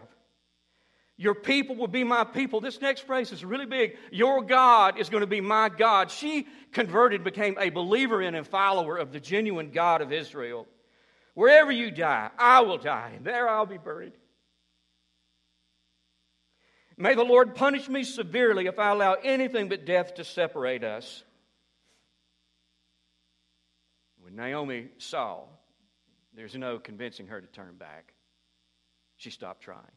Your 1.17 1.35
people 1.35 1.75
will 1.75 1.87
be 1.87 2.03
my 2.03 2.23
people. 2.23 2.61
This 2.61 2.81
next 2.81 3.01
phrase 3.01 3.31
is 3.31 3.45
really 3.45 3.67
big. 3.67 3.95
Your 4.11 4.41
God 4.41 4.97
is 4.97 5.07
going 5.09 5.21
to 5.21 5.27
be 5.27 5.39
my 5.39 5.69
God. 5.69 6.09
She 6.09 6.47
converted, 6.71 7.23
became 7.23 7.55
a 7.59 7.69
believer 7.69 8.23
in 8.23 8.33
and 8.33 8.47
follower 8.47 8.97
of 8.97 9.11
the 9.11 9.19
genuine 9.19 9.69
God 9.69 10.01
of 10.01 10.11
Israel. 10.11 10.67
Wherever 11.35 11.71
you 11.71 11.91
die, 11.91 12.31
I 12.39 12.61
will 12.61 12.79
die, 12.79 13.11
and 13.15 13.23
there 13.23 13.47
I'll 13.47 13.67
be 13.67 13.77
buried. 13.77 14.13
May 16.97 17.13
the 17.13 17.23
Lord 17.23 17.55
punish 17.55 17.87
me 17.87 18.03
severely 18.03 18.65
if 18.65 18.79
I 18.79 18.89
allow 18.89 19.13
anything 19.13 19.69
but 19.69 19.85
death 19.85 20.15
to 20.15 20.23
separate 20.23 20.83
us. 20.83 21.23
When 24.19 24.35
Naomi 24.35 24.89
saw 24.97 25.43
there's 26.35 26.55
no 26.55 26.79
convincing 26.79 27.27
her 27.27 27.41
to 27.41 27.47
turn 27.47 27.75
back, 27.77 28.13
she 29.17 29.29
stopped 29.29 29.61
trying. 29.61 29.91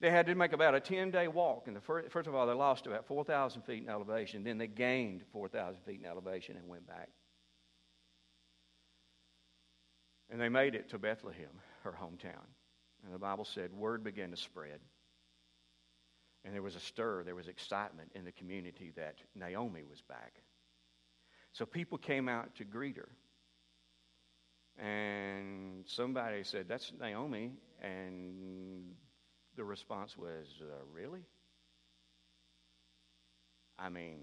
They 0.00 0.10
had 0.10 0.26
to 0.26 0.34
make 0.34 0.52
about 0.52 0.74
a 0.74 0.80
10 0.80 1.10
day 1.10 1.26
walk. 1.26 1.68
And 1.68 1.76
the 1.76 1.80
first, 1.80 2.10
first 2.10 2.28
of 2.28 2.34
all, 2.34 2.46
they 2.46 2.52
lost 2.52 2.86
about 2.86 3.06
4,000 3.06 3.62
feet 3.62 3.82
in 3.82 3.88
elevation. 3.88 4.44
Then 4.44 4.58
they 4.58 4.66
gained 4.66 5.22
4,000 5.32 5.80
feet 5.84 6.00
in 6.00 6.06
elevation 6.06 6.56
and 6.56 6.68
went 6.68 6.86
back. 6.86 7.08
And 10.28 10.40
they 10.40 10.48
made 10.48 10.74
it 10.74 10.90
to 10.90 10.98
Bethlehem, 10.98 11.60
her 11.82 11.96
hometown. 11.98 12.44
And 13.04 13.14
the 13.14 13.18
Bible 13.18 13.44
said, 13.44 13.72
word 13.72 14.02
began 14.02 14.30
to 14.32 14.36
spread. 14.36 14.80
And 16.44 16.54
there 16.54 16.62
was 16.62 16.76
a 16.76 16.80
stir, 16.80 17.22
there 17.24 17.34
was 17.34 17.48
excitement 17.48 18.12
in 18.14 18.24
the 18.24 18.32
community 18.32 18.92
that 18.96 19.16
Naomi 19.34 19.82
was 19.88 20.02
back. 20.02 20.34
So 21.52 21.64
people 21.64 21.96
came 21.96 22.28
out 22.28 22.54
to 22.56 22.64
greet 22.64 22.96
her. 22.96 23.08
And 24.78 25.84
somebody 25.86 26.44
said, 26.44 26.66
That's 26.68 26.92
Naomi. 27.00 27.52
And 27.82 28.94
the 29.56 29.64
response 29.64 30.16
was, 30.16 30.46
uh, 30.60 30.84
Really? 30.92 31.22
I 33.78 33.88
mean, 33.88 34.20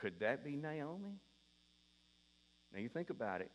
could 0.00 0.20
that 0.20 0.44
be 0.44 0.56
Naomi? 0.56 1.20
Now 2.72 2.80
you 2.80 2.88
think 2.88 3.10
about 3.10 3.40
it. 3.40 3.50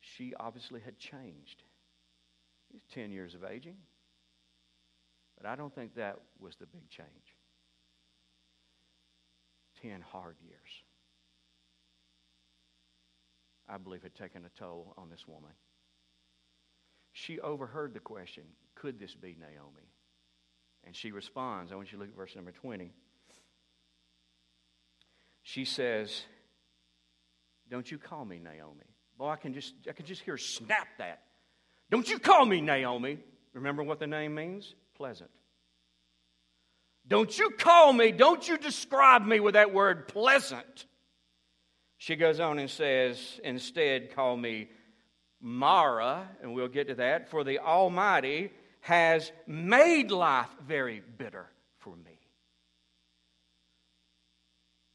She 0.00 0.32
obviously 0.38 0.80
had 0.80 0.98
changed. 0.98 1.62
She's 2.70 2.82
10 2.94 3.10
years 3.10 3.34
of 3.34 3.44
aging. 3.44 3.76
But 5.36 5.46
I 5.46 5.56
don't 5.56 5.74
think 5.74 5.94
that 5.94 6.18
was 6.38 6.56
the 6.56 6.66
big 6.66 6.88
change. 6.88 7.06
10 9.82 10.00
hard 10.00 10.36
years. 10.40 10.82
I 13.68 13.76
believe 13.76 14.02
had 14.02 14.14
taken 14.14 14.44
a 14.44 14.58
toll 14.58 14.94
on 14.96 15.10
this 15.10 15.26
woman. 15.26 15.50
She 17.12 17.40
overheard 17.40 17.94
the 17.94 18.00
question, 18.00 18.44
Could 18.74 18.98
this 18.98 19.14
be 19.14 19.36
Naomi? 19.38 19.88
And 20.84 20.94
she 20.94 21.12
responds. 21.12 21.72
I 21.72 21.74
want 21.74 21.92
you 21.92 21.98
to 21.98 22.04
look 22.04 22.10
at 22.10 22.16
verse 22.16 22.34
number 22.34 22.52
20. 22.52 22.92
She 25.42 25.64
says, 25.64 26.22
Don't 27.70 27.90
you 27.90 27.98
call 27.98 28.24
me 28.24 28.38
Naomi. 28.38 28.84
Boy, 29.18 29.30
I 29.30 29.36
can 29.36 29.52
just 29.52 29.74
I 29.88 29.92
can 29.92 30.06
just 30.06 30.22
hear 30.22 30.36
snap 30.36 30.86
that. 30.98 31.22
Don't 31.90 32.08
you 32.08 32.18
call 32.18 32.44
me 32.44 32.60
Naomi. 32.60 33.18
Remember 33.52 33.82
what 33.82 33.98
the 33.98 34.06
name 34.06 34.34
means? 34.34 34.74
Pleasant. 34.94 35.30
Don't 37.08 37.36
you 37.38 37.50
call 37.50 37.92
me, 37.92 38.12
don't 38.12 38.46
you 38.46 38.58
describe 38.58 39.24
me 39.24 39.40
with 39.40 39.54
that 39.54 39.72
word 39.72 40.08
pleasant. 40.08 40.86
She 41.98 42.14
goes 42.14 42.38
on 42.40 42.58
and 42.60 42.70
says, 42.70 43.40
Instead, 43.42 44.14
call 44.14 44.36
me 44.36 44.70
Mara, 45.40 46.28
and 46.40 46.54
we'll 46.54 46.68
get 46.68 46.88
to 46.88 46.94
that, 46.96 47.28
for 47.28 47.44
the 47.44 47.58
Almighty 47.58 48.50
has 48.80 49.30
made 49.46 50.10
life 50.10 50.48
very 50.66 51.02
bitter 51.18 51.46
for 51.78 51.94
me. 51.96 52.18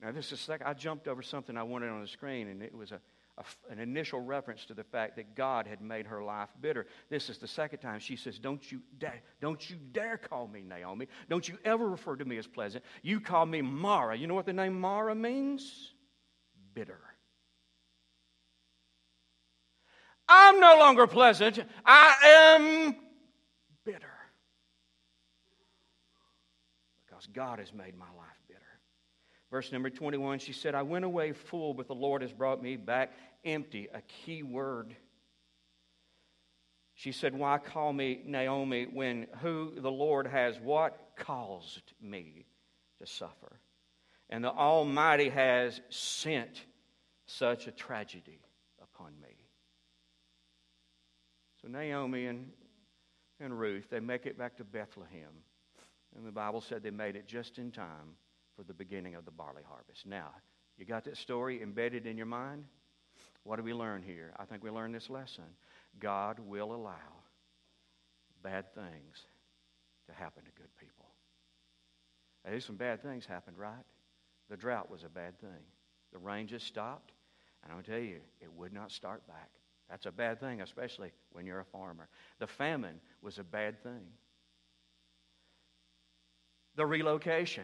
Now, 0.02 0.12
this 0.12 0.32
is 0.32 0.50
like 0.50 0.66
I 0.66 0.74
jumped 0.74 1.08
over 1.08 1.22
something 1.22 1.58
I 1.58 1.64
wanted 1.64 1.90
on 1.90 2.02
the 2.02 2.08
screen, 2.08 2.48
and 2.48 2.62
it 2.62 2.76
was 2.76 2.92
a, 2.92 3.00
a, 3.38 3.44
an 3.72 3.80
initial 3.80 4.20
reference 4.20 4.66
to 4.66 4.74
the 4.74 4.84
fact 4.84 5.16
that 5.18 5.36
God 5.36 5.66
had 5.66 5.82
made 5.82 6.08
her 6.08 6.22
life 6.24 6.50
bitter. 6.60 6.88
This 7.10 7.30
is 7.30 7.38
the 7.38 7.48
second 7.48 7.80
time 7.80 8.00
she 8.00 8.18
says, 8.18 8.38
"Don't 8.38 8.70
you 8.70 8.82
dare, 8.98 9.22
don't 9.40 9.70
you 9.70 9.78
dare 9.94 10.18
call 10.18 10.48
me 10.48 10.62
Naomi. 10.62 11.08
Don't 11.30 11.48
you 11.48 11.58
ever 11.64 11.88
refer 11.88 12.18
to 12.18 12.26
me 12.26 12.38
as 12.38 12.48
pleasant. 12.48 12.84
You 13.02 13.22
call 13.22 13.46
me 13.46 13.62
Mara. 13.62 14.18
You 14.18 14.28
know 14.28 14.36
what 14.36 14.46
the 14.46 14.54
name 14.54 14.80
Mara 14.80 15.16
means? 15.16 15.93
Bitter." 16.74 17.00
I'm 20.28 20.60
no 20.60 20.78
longer 20.78 21.08
pleasant. 21.08 21.60
I 21.86 22.16
am 22.24 22.96
bitter. 23.86 24.08
Because 27.06 27.28
God 27.28 27.60
has 27.60 27.74
made 27.74 27.98
my 27.98 28.06
life 28.18 28.40
bitter. 28.48 28.60
Verse 29.52 29.72
number 29.72 29.90
21, 29.90 30.40
she 30.40 30.54
said, 30.54 30.76
I 30.76 30.82
went 30.82 31.06
away 31.06 31.34
full, 31.34 31.74
but 31.74 31.88
the 31.88 31.96
Lord 31.96 32.22
has 32.22 32.34
brought 32.34 32.62
me 32.62 32.78
back 32.78 33.12
empty. 33.46 33.88
A 33.94 34.02
key 34.02 34.44
word. 34.44 34.96
She 36.96 37.12
said, 37.12 37.36
Why 37.36 37.58
call 37.58 37.92
me 37.92 38.22
Naomi 38.26 38.88
when 38.92 39.28
who 39.42 39.74
the 39.78 39.92
Lord 39.92 40.28
has 40.28 40.60
what? 40.60 40.98
Caused 41.18 41.94
me 42.02 42.46
to 43.00 43.08
suffer. 43.08 43.60
And 44.34 44.44
the 44.44 44.52
Almighty 44.52 45.30
has 45.30 45.80
sent 45.90 46.64
such 47.28 47.68
a 47.68 47.72
tragedy 47.72 48.40
upon 48.82 49.12
me. 49.22 49.30
So 51.62 51.68
Naomi 51.68 52.26
and, 52.26 52.50
and 53.40 53.60
Ruth, 53.60 53.92
they 53.92 54.00
make 54.00 54.26
it 54.26 54.36
back 54.36 54.58
to 54.58 54.64
Bethlehem. 54.64 55.30
And 56.16 56.26
the 56.26 56.32
Bible 56.32 56.62
said 56.62 56.82
they 56.82 56.90
made 56.90 57.16
it 57.16 57.28
just 57.28 57.60
in 57.60 57.70
time 57.70 58.18
for 58.56 58.64
the 58.64 58.74
beginning 58.74 59.14
of 59.14 59.24
the 59.24 59.30
barley 59.30 59.62
harvest. 59.70 60.08
Now, 60.08 60.32
you 60.80 60.86
got 60.86 61.04
that 61.04 61.18
story 61.18 61.62
embedded 61.62 62.08
in 62.08 62.18
your 62.18 62.26
mind? 62.26 62.64
What 63.44 63.58
do 63.58 63.64
we 63.64 63.76
learn 63.76 64.02
here? 64.02 64.34
I 64.38 64.46
think 64.46 64.64
we 64.64 64.72
learn 64.72 64.92
this 64.92 65.12
lesson. 65.12 65.46
God 66.00 66.40
will 66.40 66.74
allow 66.74 67.22
bad 68.42 68.74
things 68.74 69.28
to 70.08 70.14
happen 70.16 70.44
to 70.44 70.52
good 70.60 70.76
people. 70.80 71.06
There's 72.44 72.66
some 72.66 72.78
bad 72.78 73.04
things 73.04 73.28
happened, 73.28 73.60
right? 73.60 73.86
The 74.54 74.58
drought 74.58 74.92
was 74.92 75.04
a 75.04 75.10
bad 75.10 75.40
thing. 75.40 75.66
The 76.12 76.20
rain 76.20 76.46
just 76.46 76.68
stopped, 76.68 77.12
and 77.64 77.72
I'm 77.72 77.78
going 77.78 77.86
to 77.86 77.92
tell 77.92 78.00
you, 78.00 78.20
it 78.40 78.54
would 78.54 78.72
not 78.72 78.92
start 78.92 79.26
back. 79.26 79.50
That's 79.90 80.06
a 80.06 80.12
bad 80.12 80.40
thing, 80.40 80.62
especially 80.62 81.12
when 81.32 81.48
you're 81.48 81.62
a 81.62 81.66
farmer. 81.66 82.08
The 82.38 82.46
famine 82.46 83.02
was 83.24 83.40
a 83.40 83.44
bad 83.44 83.82
thing. 83.82 84.06
The 86.76 86.86
relocation, 86.86 87.64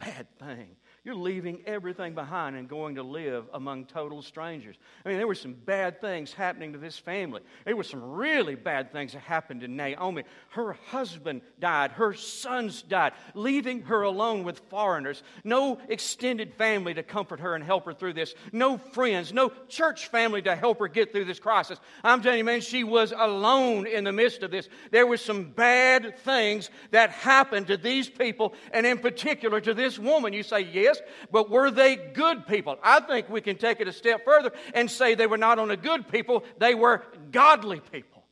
a 0.00 0.04
bad 0.04 0.28
thing. 0.38 0.76
You're 1.06 1.14
leaving 1.14 1.60
everything 1.66 2.14
behind 2.16 2.56
and 2.56 2.68
going 2.68 2.96
to 2.96 3.04
live 3.04 3.44
among 3.54 3.84
total 3.84 4.22
strangers. 4.22 4.74
I 5.04 5.08
mean, 5.08 5.18
there 5.18 5.28
were 5.28 5.36
some 5.36 5.52
bad 5.52 6.00
things 6.00 6.32
happening 6.32 6.72
to 6.72 6.80
this 6.80 6.98
family. 6.98 7.42
There 7.64 7.76
were 7.76 7.84
some 7.84 8.02
really 8.02 8.56
bad 8.56 8.90
things 8.90 9.12
that 9.12 9.20
happened 9.20 9.60
to 9.60 9.68
Naomi. 9.68 10.24
Her 10.48 10.72
husband 10.88 11.42
died, 11.60 11.92
her 11.92 12.12
sons 12.12 12.82
died, 12.82 13.12
leaving 13.34 13.82
her 13.82 14.02
alone 14.02 14.42
with 14.42 14.58
foreigners. 14.68 15.22
No 15.44 15.78
extended 15.88 16.52
family 16.54 16.92
to 16.94 17.04
comfort 17.04 17.38
her 17.38 17.54
and 17.54 17.62
help 17.62 17.84
her 17.84 17.94
through 17.94 18.14
this. 18.14 18.34
No 18.50 18.76
friends, 18.76 19.32
no 19.32 19.52
church 19.68 20.08
family 20.08 20.42
to 20.42 20.56
help 20.56 20.80
her 20.80 20.88
get 20.88 21.12
through 21.12 21.26
this 21.26 21.38
crisis. 21.38 21.78
I'm 22.02 22.20
telling 22.20 22.38
you, 22.38 22.44
man, 22.44 22.62
she 22.62 22.82
was 22.82 23.14
alone 23.16 23.86
in 23.86 24.02
the 24.02 24.12
midst 24.12 24.42
of 24.42 24.50
this. 24.50 24.68
There 24.90 25.06
were 25.06 25.18
some 25.18 25.44
bad 25.50 26.18
things 26.18 26.68
that 26.90 27.10
happened 27.10 27.68
to 27.68 27.76
these 27.76 28.08
people, 28.08 28.54
and 28.72 28.84
in 28.84 28.98
particular 28.98 29.60
to 29.60 29.72
this 29.72 30.00
woman. 30.00 30.32
You 30.32 30.42
say, 30.42 30.62
yes, 30.62 30.95
but 31.30 31.50
were 31.50 31.70
they 31.70 31.96
good 31.96 32.46
people? 32.46 32.78
I 32.82 33.00
think 33.00 33.28
we 33.28 33.40
can 33.40 33.56
take 33.56 33.80
it 33.80 33.88
a 33.88 33.92
step 33.92 34.24
further 34.24 34.52
and 34.74 34.90
say 34.90 35.14
they 35.14 35.26
were 35.26 35.38
not 35.38 35.58
only 35.58 35.76
good 35.76 36.08
people, 36.08 36.44
they 36.58 36.74
were 36.74 37.02
godly 37.30 37.80
people. 37.80 38.24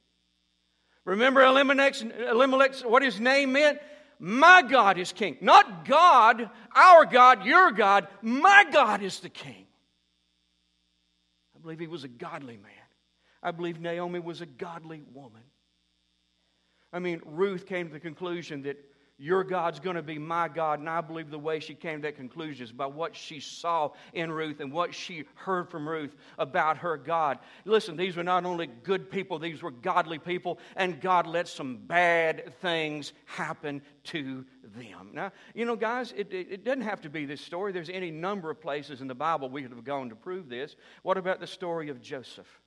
Remember 1.05 1.42
Elimelech, 1.42 2.00
Elimelech 2.03 2.77
what 2.81 3.03
his 3.03 3.20
name 3.20 3.53
meant? 3.53 3.79
My 4.18 4.62
God 4.62 4.98
is 4.98 5.12
king. 5.12 5.37
Not 5.40 5.85
God, 5.85 6.48
our 6.74 7.05
God, 7.05 7.44
your 7.44 7.72
God. 7.72 8.09
My 8.22 8.64
God 8.72 9.03
is 9.03 9.20
the 9.20 9.29
king. 9.29 9.66
I 11.55 11.61
believe 11.61 11.79
he 11.79 11.87
was 11.87 12.05
a 12.05 12.09
godly 12.09 12.57
man. 12.57 12.70
I 13.42 13.50
believe 13.50 13.81
Naomi 13.81 14.20
was 14.20 14.40
a 14.40 14.46
godly 14.46 15.03
woman. 15.12 15.42
I 16.92 17.00
mean, 17.00 17.20
Ruth 17.27 17.66
came 17.66 17.88
to 17.88 17.92
the 17.92 18.00
conclusion 18.00 18.62
that 18.62 18.79
your 19.24 19.42
God's 19.42 19.80
going 19.80 19.96
to 19.96 20.02
be 20.02 20.18
my 20.18 20.48
God. 20.48 20.80
And 20.80 20.88
I 20.88 21.00
believe 21.00 21.30
the 21.30 21.38
way 21.38 21.58
she 21.58 21.72
came 21.72 22.02
to 22.02 22.08
that 22.08 22.16
conclusion 22.16 22.62
is 22.62 22.72
by 22.72 22.84
what 22.84 23.16
she 23.16 23.40
saw 23.40 23.92
in 24.12 24.30
Ruth 24.30 24.60
and 24.60 24.70
what 24.70 24.94
she 24.94 25.24
heard 25.34 25.70
from 25.70 25.88
Ruth 25.88 26.14
about 26.37 26.76
her 26.76 26.98
God. 26.98 27.38
Listen, 27.64 27.96
these 27.96 28.16
were 28.16 28.22
not 28.22 28.44
only 28.44 28.66
good 28.66 29.10
people, 29.10 29.38
these 29.38 29.62
were 29.62 29.70
godly 29.70 30.18
people, 30.18 30.58
and 30.76 31.00
God 31.00 31.26
let 31.26 31.48
some 31.48 31.78
bad 31.78 32.52
things 32.60 33.14
happen 33.24 33.80
to 34.04 34.44
them. 34.76 35.12
Now, 35.14 35.32
you 35.54 35.64
know, 35.64 35.74
guys, 35.74 36.12
it, 36.14 36.30
it, 36.30 36.48
it 36.50 36.64
doesn't 36.64 36.82
have 36.82 37.00
to 37.00 37.08
be 37.08 37.24
this 37.24 37.40
story. 37.40 37.72
There's 37.72 37.88
any 37.88 38.10
number 38.10 38.50
of 38.50 38.60
places 38.60 39.00
in 39.00 39.08
the 39.08 39.14
Bible 39.14 39.48
we 39.48 39.62
could 39.62 39.70
have 39.70 39.84
gone 39.84 40.10
to 40.10 40.16
prove 40.16 40.50
this. 40.50 40.76
What 41.02 41.16
about 41.16 41.40
the 41.40 41.46
story 41.46 41.88
of 41.88 42.02
Joseph? 42.02 42.60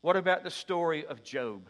What 0.00 0.16
about 0.16 0.42
the 0.42 0.50
story 0.50 1.06
of 1.06 1.22
Job? 1.22 1.68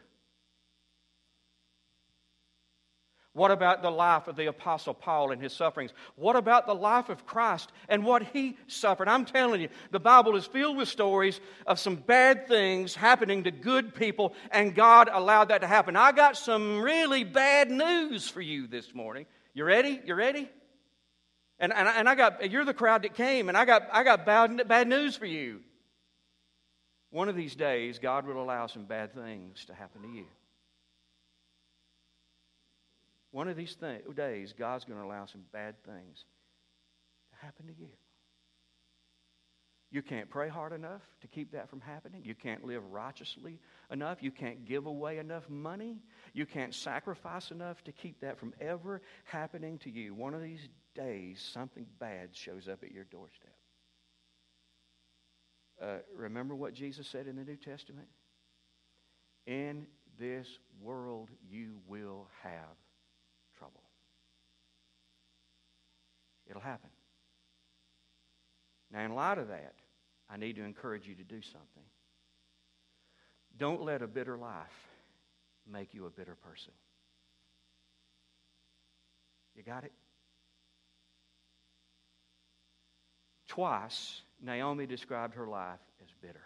What 3.33 3.53
about 3.53 3.81
the 3.83 3.91
life 3.91 4.27
of 4.27 4.35
the 4.35 4.47
Apostle 4.47 4.93
Paul 4.93 5.31
and 5.31 5.41
his 5.41 5.53
sufferings? 5.53 5.93
What 6.17 6.35
about 6.35 6.67
the 6.67 6.75
life 6.75 7.09
of 7.11 7.27
Christ 7.27 7.71
and 7.89 8.05
what 8.05 8.25
he 8.25 8.57
suffered? 8.67 9.07
I'm 9.07 9.25
telling 9.25 9.61
you, 9.61 9.69
the 9.93 10.01
Bible 10.01 10.35
is 10.35 10.47
filled 10.47 10.77
with 10.77 10.89
stories 10.89 11.41
of 11.65 11.79
some 11.79 11.95
bad 11.95 12.49
things 12.49 12.97
happening 12.97 13.45
to 13.45 13.53
good 13.53 13.95
people, 13.95 14.35
and 14.51 14.75
God 14.75 15.09
allowed 15.13 15.49
that 15.49 15.61
to 15.61 15.69
happen. 15.69 15.95
I 15.95 16.11
got 16.11 16.37
some 16.37 16.81
really 16.81 17.23
bad 17.23 17.71
news 17.71 18.29
for 18.29 18.41
you 18.41 18.67
this 18.67 18.93
morning. 18.95 19.27
You 19.55 19.65
ready? 19.65 20.01
You 20.05 20.17
ready? 20.17 20.51
And, 21.61 21.73
and, 21.73 21.87
and 21.87 22.09
I 22.09 22.17
got, 22.17 22.51
you're 22.51 22.65
the 22.65 22.75
crowd 22.75 23.03
that 23.03 23.15
came, 23.15 23.49
and 23.49 23.57
I 23.57 23.65
got, 23.65 23.83
I 23.93 24.03
got 24.03 24.27
bad, 24.27 24.67
bad 24.67 24.89
news 24.89 25.15
for 25.15 25.27
you. 25.27 25.61
One 27.11 27.29
of 27.29 27.37
these 27.37 27.55
days, 27.55 28.01
God 28.01 28.27
will 28.27 28.43
allow 28.43 28.67
some 28.67 28.87
bad 28.87 29.15
things 29.15 29.67
to 29.67 29.75
happen 29.75 30.03
to 30.03 30.09
you. 30.09 30.25
One 33.33 33.49
of 33.49 33.57
these 33.57 33.77
th- 33.77 34.03
days, 34.15 34.53
God's 34.57 34.85
going 34.85 34.99
to 34.99 35.07
allow 35.07 35.27
some 35.27 35.43
bad 35.53 35.83
things 35.85 36.25
to 37.31 37.47
happen 37.47 37.67
to 37.67 37.73
you. 37.73 37.89
You 39.93 40.03
can't 40.03 40.31
pray 40.31 40.49
hard 40.49 40.73
enough 40.73 41.03
to 41.21 41.27
keep 41.27 41.51
that 41.53 41.69
from 41.69 41.81
happening. 41.81 42.23
You 42.25 42.37
can't 42.37 42.65
live 42.65 42.83
righteously 42.93 43.59
enough. 43.91 44.23
You 44.23 44.31
can't 44.31 44.65
give 44.65 44.87
away 44.87 45.19
enough 45.19 45.49
money. 45.51 45.99
You 46.33 46.47
can't 46.47 46.73
sacrifice 46.73 47.51
enough 47.51 47.83
to 47.85 47.93
keep 47.93 48.21
that 48.21 48.39
from 48.39 48.55
ever 48.61 49.03
happening 49.25 49.79
to 49.79 49.91
you. 49.91 50.15
One 50.15 50.33
of 50.33 50.43
these 50.43 50.69
days, 50.95 51.45
something 51.53 51.87
bad 51.99 52.37
shows 52.37 52.69
up 52.69 52.85
at 52.85 52.93
your 52.93 53.05
doorstep. 53.05 53.55
Uh, 55.83 55.99
remember 56.15 56.55
what 56.55 56.73
Jesus 56.73 57.09
said 57.09 57.27
in 57.27 57.35
the 57.35 57.45
New 57.45 57.57
Testament? 57.57 58.07
In 59.47 59.87
this 60.21 60.47
world 60.81 61.31
you 61.51 61.79
will 61.89 62.29
have 62.43 62.77
It'll 66.51 66.61
happen. 66.61 66.91
Now, 68.93 69.05
in 69.05 69.15
light 69.15 69.39
of 69.39 69.49
that, 69.49 69.75
I 70.29 70.37
need 70.37 70.57
to 70.57 70.65
encourage 70.65 71.07
you 71.07 71.15
to 71.15 71.23
do 71.23 71.41
something. 71.41 71.85
Don't 73.57 73.83
let 73.83 74.03
a 74.03 74.09
bitter 74.09 74.37
life 74.37 74.89
make 75.71 75.95
you 75.95 76.07
a 76.07 76.11
bitter 76.11 76.35
person. 76.35 76.73
You 79.55 79.63
got 79.63 79.85
it? 79.85 79.93
Twice, 83.49 84.23
Naomi 84.43 84.87
described 84.87 85.35
her 85.35 85.47
life 85.47 85.81
as 86.03 86.09
bitter. 86.21 86.43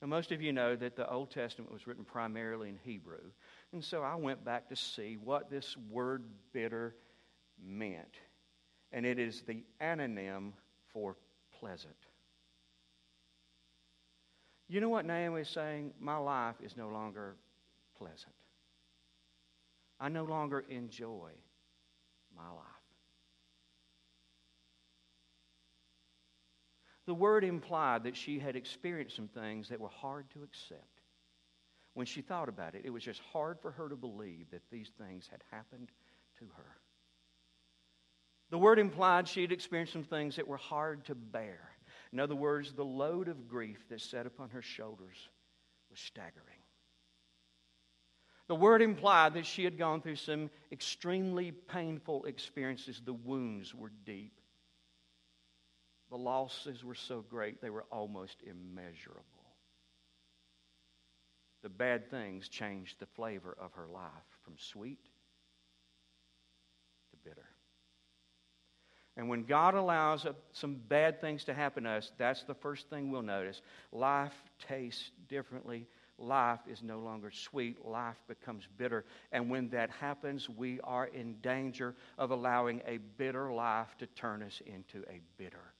Now, 0.00 0.08
most 0.08 0.32
of 0.32 0.42
you 0.42 0.52
know 0.52 0.76
that 0.76 0.96
the 0.96 1.08
Old 1.08 1.30
Testament 1.30 1.72
was 1.72 1.86
written 1.86 2.04
primarily 2.04 2.68
in 2.68 2.78
Hebrew. 2.84 3.30
And 3.72 3.82
so 3.82 4.02
I 4.02 4.14
went 4.16 4.44
back 4.44 4.68
to 4.68 4.76
see 4.76 5.18
what 5.22 5.50
this 5.50 5.76
word 5.90 6.24
bitter 6.52 6.94
meant. 7.62 8.16
And 8.96 9.04
it 9.04 9.18
is 9.18 9.42
the 9.42 9.62
anonym 9.82 10.52
for 10.88 11.16
pleasant. 11.60 11.94
You 14.68 14.80
know 14.80 14.88
what 14.88 15.04
Naomi 15.04 15.42
is 15.42 15.50
saying? 15.50 15.92
My 16.00 16.16
life 16.16 16.56
is 16.64 16.78
no 16.78 16.88
longer 16.88 17.36
pleasant. 17.98 18.32
I 20.00 20.08
no 20.08 20.24
longer 20.24 20.64
enjoy 20.70 21.32
my 22.34 22.48
life. 22.48 22.64
The 27.04 27.12
word 27.12 27.44
implied 27.44 28.02
that 28.04 28.16
she 28.16 28.38
had 28.38 28.56
experienced 28.56 29.14
some 29.14 29.28
things 29.28 29.68
that 29.68 29.78
were 29.78 29.90
hard 29.90 30.24
to 30.30 30.42
accept. 30.42 31.02
When 31.92 32.06
she 32.06 32.22
thought 32.22 32.48
about 32.48 32.74
it, 32.74 32.82
it 32.86 32.90
was 32.90 33.02
just 33.02 33.20
hard 33.30 33.60
for 33.60 33.72
her 33.72 33.90
to 33.90 33.96
believe 33.96 34.50
that 34.52 34.62
these 34.70 34.90
things 34.98 35.28
had 35.30 35.42
happened 35.50 35.90
to 36.38 36.46
her. 36.56 36.76
The 38.50 38.58
word 38.58 38.78
implied 38.78 39.28
she 39.28 39.42
had 39.42 39.52
experienced 39.52 39.92
some 39.92 40.04
things 40.04 40.36
that 40.36 40.46
were 40.46 40.56
hard 40.56 41.04
to 41.06 41.14
bear. 41.14 41.58
In 42.12 42.20
other 42.20 42.36
words, 42.36 42.72
the 42.72 42.84
load 42.84 43.28
of 43.28 43.48
grief 43.48 43.88
that 43.88 44.00
sat 44.00 44.26
upon 44.26 44.50
her 44.50 44.62
shoulders 44.62 45.28
was 45.90 45.98
staggering. 45.98 46.42
The 48.48 48.54
word 48.54 48.80
implied 48.80 49.34
that 49.34 49.46
she 49.46 49.64
had 49.64 49.76
gone 49.76 50.00
through 50.00 50.16
some 50.16 50.50
extremely 50.70 51.50
painful 51.50 52.24
experiences. 52.26 53.02
The 53.04 53.12
wounds 53.12 53.74
were 53.74 53.90
deep. 54.04 54.40
The 56.10 56.16
losses 56.16 56.84
were 56.84 56.94
so 56.94 57.24
great, 57.28 57.60
they 57.60 57.70
were 57.70 57.86
almost 57.90 58.36
immeasurable. 58.44 59.24
The 61.62 61.68
bad 61.68 62.08
things 62.10 62.48
changed 62.48 63.00
the 63.00 63.06
flavor 63.06 63.56
of 63.60 63.72
her 63.72 63.88
life 63.88 64.12
from 64.44 64.54
sweet 64.56 65.02
to 67.10 67.16
bitter. 67.28 67.48
And 69.16 69.28
when 69.28 69.44
God 69.44 69.74
allows 69.74 70.26
some 70.52 70.74
bad 70.88 71.20
things 71.20 71.44
to 71.44 71.54
happen 71.54 71.84
to 71.84 71.90
us, 71.90 72.12
that's 72.18 72.44
the 72.44 72.54
first 72.54 72.90
thing 72.90 73.10
we'll 73.10 73.22
notice. 73.22 73.62
Life 73.92 74.34
tastes 74.68 75.10
differently. 75.28 75.86
Life 76.18 76.60
is 76.68 76.82
no 76.82 76.98
longer 76.98 77.30
sweet. 77.30 77.84
Life 77.84 78.16
becomes 78.28 78.68
bitter. 78.76 79.04
And 79.32 79.50
when 79.50 79.68
that 79.70 79.90
happens, 79.90 80.48
we 80.48 80.80
are 80.84 81.06
in 81.06 81.36
danger 81.42 81.94
of 82.18 82.30
allowing 82.30 82.82
a 82.86 82.98
bitter 83.16 83.52
life 83.52 83.96
to 83.98 84.06
turn 84.06 84.42
us 84.42 84.60
into 84.66 85.02
a 85.08 85.20
bitter 85.38 85.72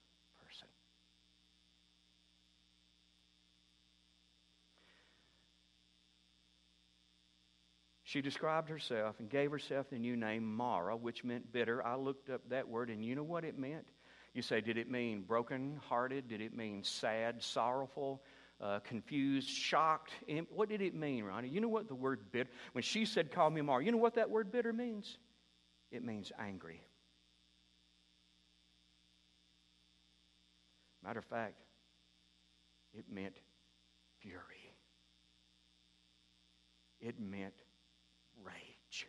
She 8.07 8.23
described 8.23 8.69
herself 8.69 9.17
and 9.19 9.29
gave 9.29 9.51
herself 9.51 9.91
the 9.91 9.99
new 9.99 10.15
name 10.17 10.45
Mara, 10.57 10.97
which 10.97 11.25
meant 11.25 11.53
bitter. 11.53 11.85
I 11.85 11.97
looked 11.97 12.31
up 12.31 12.41
that 12.51 12.69
word, 12.69 12.89
and 12.89 13.05
you 13.05 13.17
know 13.17 13.25
what 13.25 13.45
it 13.45 13.59
meant? 13.59 13.89
You 14.33 14.43
say, 14.43 14.61
did 14.61 14.79
it 14.79 14.89
mean 14.89 15.23
broken-hearted? 15.23 16.29
Did 16.29 16.41
it 16.41 16.57
mean 16.57 16.85
sad, 16.85 17.43
sorrowful, 17.43 18.23
uh, 18.61 18.79
confused, 18.79 19.49
shocked? 19.49 20.13
What 20.55 20.69
did 20.69 20.83
it 20.83 20.95
mean, 20.95 21.25
Ronnie? 21.25 21.49
You 21.49 21.61
know 21.61 21.69
what 21.69 21.89
the 21.89 21.97
word 21.97 22.21
bitter, 22.31 22.49
when 22.75 22.83
she 22.83 23.07
said, 23.07 23.33
call 23.33 23.51
me 23.51 23.61
Mara, 23.61 23.85
you 23.85 23.91
know 23.91 23.99
what 23.99 24.15
that 24.15 24.31
word 24.31 24.53
bitter 24.53 24.73
means? 24.73 25.19
It 25.91 26.05
means 26.05 26.31
angry. 26.39 26.83
Matter 31.03 31.19
of 31.19 31.25
fact, 31.25 31.57
it 32.95 33.07
meant 33.11 33.35
fury. 34.21 34.73
It 37.01 37.19
meant 37.19 37.55
rage. 38.45 39.09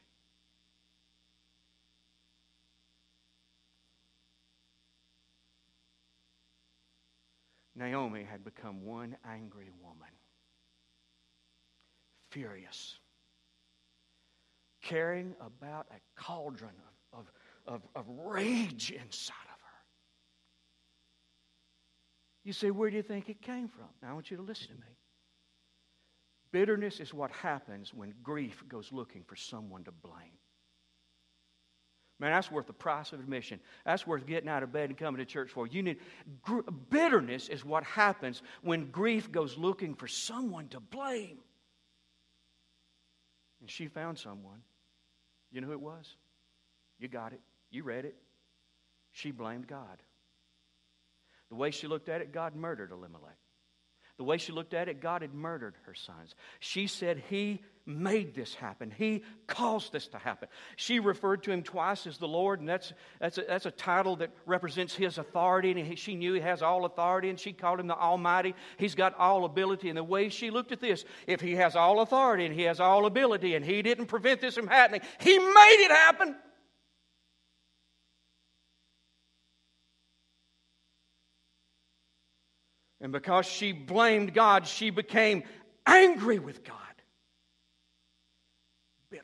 Naomi 7.77 8.23
had 8.23 8.43
become 8.43 8.83
one 8.83 9.15
angry 9.23 9.69
woman, 9.81 10.09
furious, 12.31 12.97
carrying 14.81 15.35
about 15.39 15.85
a 15.91 16.21
cauldron 16.21 16.71
of, 17.13 17.19
of, 17.19 17.31
of, 17.67 17.81
of 17.95 18.05
rage 18.25 18.91
inside 18.91 19.35
of 19.45 19.61
her. 19.61 19.77
You 22.43 22.53
say, 22.53 22.71
Where 22.71 22.89
do 22.89 22.95
you 22.95 23.03
think 23.03 23.29
it 23.29 23.41
came 23.41 23.67
from? 23.67 23.89
Now, 24.01 24.09
I 24.09 24.13
want 24.13 24.31
you 24.31 24.37
to 24.37 24.43
listen 24.43 24.69
to 24.69 24.73
me. 24.73 24.97
Bitterness 26.51 26.99
is 26.99 27.13
what 27.13 27.29
happens 27.29 27.93
when 27.93 28.13
grief 28.23 28.63
goes 28.67 28.91
looking 28.91 29.23
for 29.23 29.35
someone 29.35 29.83
to 29.83 29.91
blame. 29.91 30.39
Man, 32.19 32.31
that's 32.31 32.51
worth 32.51 32.65
the 32.65 32.73
price 32.73 33.13
of 33.13 33.19
admission. 33.19 33.59
That's 33.85 34.07
worth 34.07 34.25
getting 34.25 34.49
out 34.49 34.63
of 34.63 34.71
bed 34.71 34.89
and 34.89 34.97
coming 34.97 35.19
to 35.19 35.25
church 35.25 35.51
for. 35.51 35.67
You 35.67 35.83
need 35.83 35.97
gr- 36.41 36.61
bitterness 36.89 37.47
is 37.47 37.63
what 37.63 37.83
happens 37.83 38.41
when 38.63 38.89
grief 38.89 39.31
goes 39.31 39.57
looking 39.57 39.93
for 39.93 40.07
someone 40.07 40.67
to 40.69 40.79
blame. 40.79 41.37
And 43.61 43.69
she 43.69 43.87
found 43.87 44.17
someone. 44.17 44.61
You 45.51 45.61
know 45.61 45.67
who 45.67 45.73
it 45.73 45.81
was? 45.81 46.15
You 46.99 47.07
got 47.07 47.33
it. 47.33 47.41
You 47.69 47.83
read 47.83 48.05
it. 48.05 48.15
She 49.11 49.31
blamed 49.31 49.67
God. 49.67 50.01
The 51.49 51.55
way 51.55 51.71
she 51.71 51.87
looked 51.87 52.09
at 52.09 52.21
it, 52.21 52.33
God 52.33 52.55
murdered 52.55 52.91
Elimelech. 52.91 53.37
The 54.17 54.23
way 54.23 54.37
she 54.37 54.51
looked 54.51 54.73
at 54.73 54.89
it, 54.89 54.99
God 54.99 55.21
had 55.21 55.33
murdered 55.33 55.75
her 55.85 55.93
sons. 55.93 56.33
She 56.59 56.87
said, 56.87 57.21
He 57.29 57.61
made 57.85 58.33
this 58.33 58.55
happen. 58.55 58.91
He 58.95 59.23
caused 59.45 59.93
this 59.93 60.07
to 60.07 60.17
happen. 60.17 60.49
She 60.75 60.99
referred 60.99 61.43
to 61.43 61.51
him 61.51 61.61
twice 61.61 62.07
as 62.07 62.17
the 62.17 62.27
Lord, 62.27 62.59
and 62.59 62.67
that's, 62.67 62.93
that's, 63.19 63.37
a, 63.37 63.43
that's 63.47 63.65
a 63.67 63.71
title 63.71 64.15
that 64.17 64.31
represents 64.47 64.95
his 64.95 65.19
authority. 65.19 65.71
And 65.71 65.79
he, 65.79 65.95
she 65.95 66.15
knew 66.15 66.33
he 66.33 66.41
has 66.41 66.63
all 66.63 66.85
authority, 66.85 67.29
and 67.29 67.39
she 67.39 67.53
called 67.53 67.79
him 67.79 67.87
the 67.87 67.95
Almighty. 67.95 68.55
He's 68.77 68.95
got 68.95 69.15
all 69.19 69.45
ability. 69.45 69.87
And 69.87 69.97
the 69.97 70.03
way 70.03 70.29
she 70.29 70.49
looked 70.49 70.71
at 70.71 70.81
this, 70.81 71.05
if 71.27 71.39
he 71.39 71.55
has 71.55 71.75
all 71.75 72.01
authority 72.01 72.45
and 72.45 72.55
he 72.55 72.63
has 72.63 72.79
all 72.79 73.05
ability, 73.05 73.53
and 73.53 73.63
he 73.63 73.83
didn't 73.83 74.07
prevent 74.07 74.41
this 74.41 74.55
from 74.55 74.67
happening, 74.67 75.01
he 75.19 75.37
made 75.37 75.85
it 75.85 75.91
happen. 75.91 76.35
And 83.07 83.13
because 83.13 83.45
she 83.45 83.71
blamed 83.71 84.33
God, 84.33 84.67
she 84.67 84.89
became 84.89 85.43
angry 85.85 86.39
with 86.39 86.65
God. 86.65 86.75
Bitter. 89.09 89.23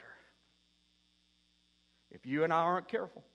if 2.09 2.25
you 2.25 2.45
and 2.45 2.53
I 2.53 2.59
aren't 2.59 2.87
careful. 2.87 3.25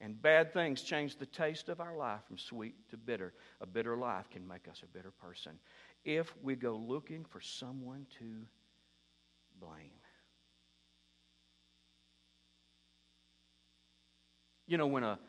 And 0.00 0.20
bad 0.20 0.52
things 0.52 0.82
change 0.82 1.18
the 1.18 1.26
taste 1.26 1.68
of 1.68 1.78
our 1.78 1.96
life 1.96 2.18
from 2.26 2.36
sweet 2.36 2.74
to 2.88 2.96
bitter. 2.96 3.32
A 3.60 3.66
bitter 3.66 3.96
life 3.96 4.28
can 4.28 4.44
make 4.44 4.66
us 4.66 4.82
a 4.82 4.88
bitter 4.88 5.12
person 5.12 5.52
if 6.04 6.34
we 6.42 6.56
go 6.56 6.74
looking 6.74 7.24
for 7.24 7.40
someone 7.40 8.08
to 8.18 8.24
blame. 9.60 9.92
You 14.66 14.78
know, 14.78 14.88
when, 14.88 15.04
a, 15.04 15.20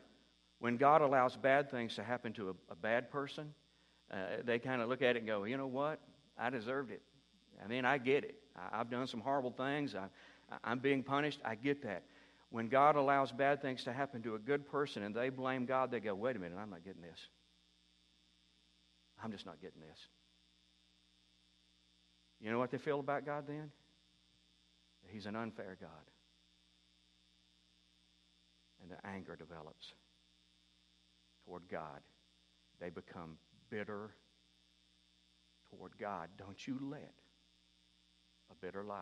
when 0.58 0.78
God 0.78 1.00
allows 1.00 1.36
bad 1.36 1.70
things 1.70 1.94
to 1.94 2.02
happen 2.02 2.32
to 2.32 2.48
a, 2.48 2.72
a 2.72 2.74
bad 2.74 3.08
person, 3.08 3.54
uh, 4.12 4.16
they 4.44 4.58
kind 4.58 4.82
of 4.82 4.88
look 4.88 5.02
at 5.02 5.16
it 5.16 5.20
and 5.20 5.26
go, 5.26 5.44
you 5.44 5.56
know 5.56 5.66
what? 5.66 6.00
I 6.38 6.50
deserved 6.50 6.90
it. 6.90 7.02
I 7.64 7.68
mean, 7.68 7.84
I 7.84 7.98
get 7.98 8.24
it. 8.24 8.36
I, 8.72 8.78
have 8.78 8.90
done 8.90 9.06
some 9.06 9.20
horrible 9.20 9.52
things. 9.52 9.94
I, 9.94 10.08
I'm 10.64 10.78
being 10.78 11.02
punished. 11.02 11.40
I 11.44 11.54
get 11.54 11.82
that. 11.84 12.02
When 12.50 12.68
God 12.68 12.96
allows 12.96 13.32
bad 13.32 13.62
things 13.62 13.84
to 13.84 13.92
happen 13.92 14.22
to 14.22 14.34
a 14.34 14.38
good 14.38 14.70
person 14.70 15.02
and 15.02 15.14
they 15.14 15.30
blame 15.30 15.64
God, 15.64 15.90
they 15.90 16.00
go, 16.00 16.14
wait 16.14 16.36
a 16.36 16.38
minute, 16.38 16.58
I'm 16.60 16.70
not 16.70 16.84
getting 16.84 17.00
this. 17.00 17.18
I'm 19.22 19.32
just 19.32 19.46
not 19.46 19.60
getting 19.60 19.80
this. 19.80 19.98
You 22.40 22.50
know 22.50 22.58
what 22.58 22.70
they 22.70 22.78
feel 22.78 23.00
about 23.00 23.24
God 23.24 23.44
then? 23.46 23.70
He's 25.08 25.26
an 25.26 25.36
unfair 25.36 25.76
God. 25.80 25.90
And 28.82 28.90
the 28.90 29.06
anger 29.06 29.36
develops 29.36 29.92
toward 31.46 31.62
God. 31.70 32.00
They 32.80 32.90
become 32.90 33.36
bitter 33.72 34.10
toward 35.70 35.96
God. 35.98 36.28
Don't 36.36 36.66
you 36.68 36.78
let 36.90 37.14
a 38.50 38.54
bitter 38.60 38.84
life 38.84 39.00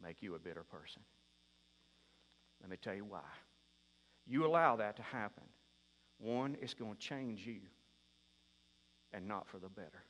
make 0.00 0.22
you 0.22 0.36
a 0.36 0.38
bitter 0.38 0.62
person. 0.62 1.02
Let 2.60 2.70
me 2.70 2.76
tell 2.80 2.94
you 2.94 3.04
why. 3.04 3.28
You 4.26 4.46
allow 4.46 4.76
that 4.76 4.96
to 4.96 5.02
happen. 5.02 5.42
One, 6.18 6.56
it's 6.62 6.74
going 6.74 6.94
to 6.94 7.00
change 7.00 7.46
you, 7.46 7.60
and 9.12 9.26
not 9.26 9.48
for 9.48 9.58
the 9.58 9.68
better. 9.68 10.04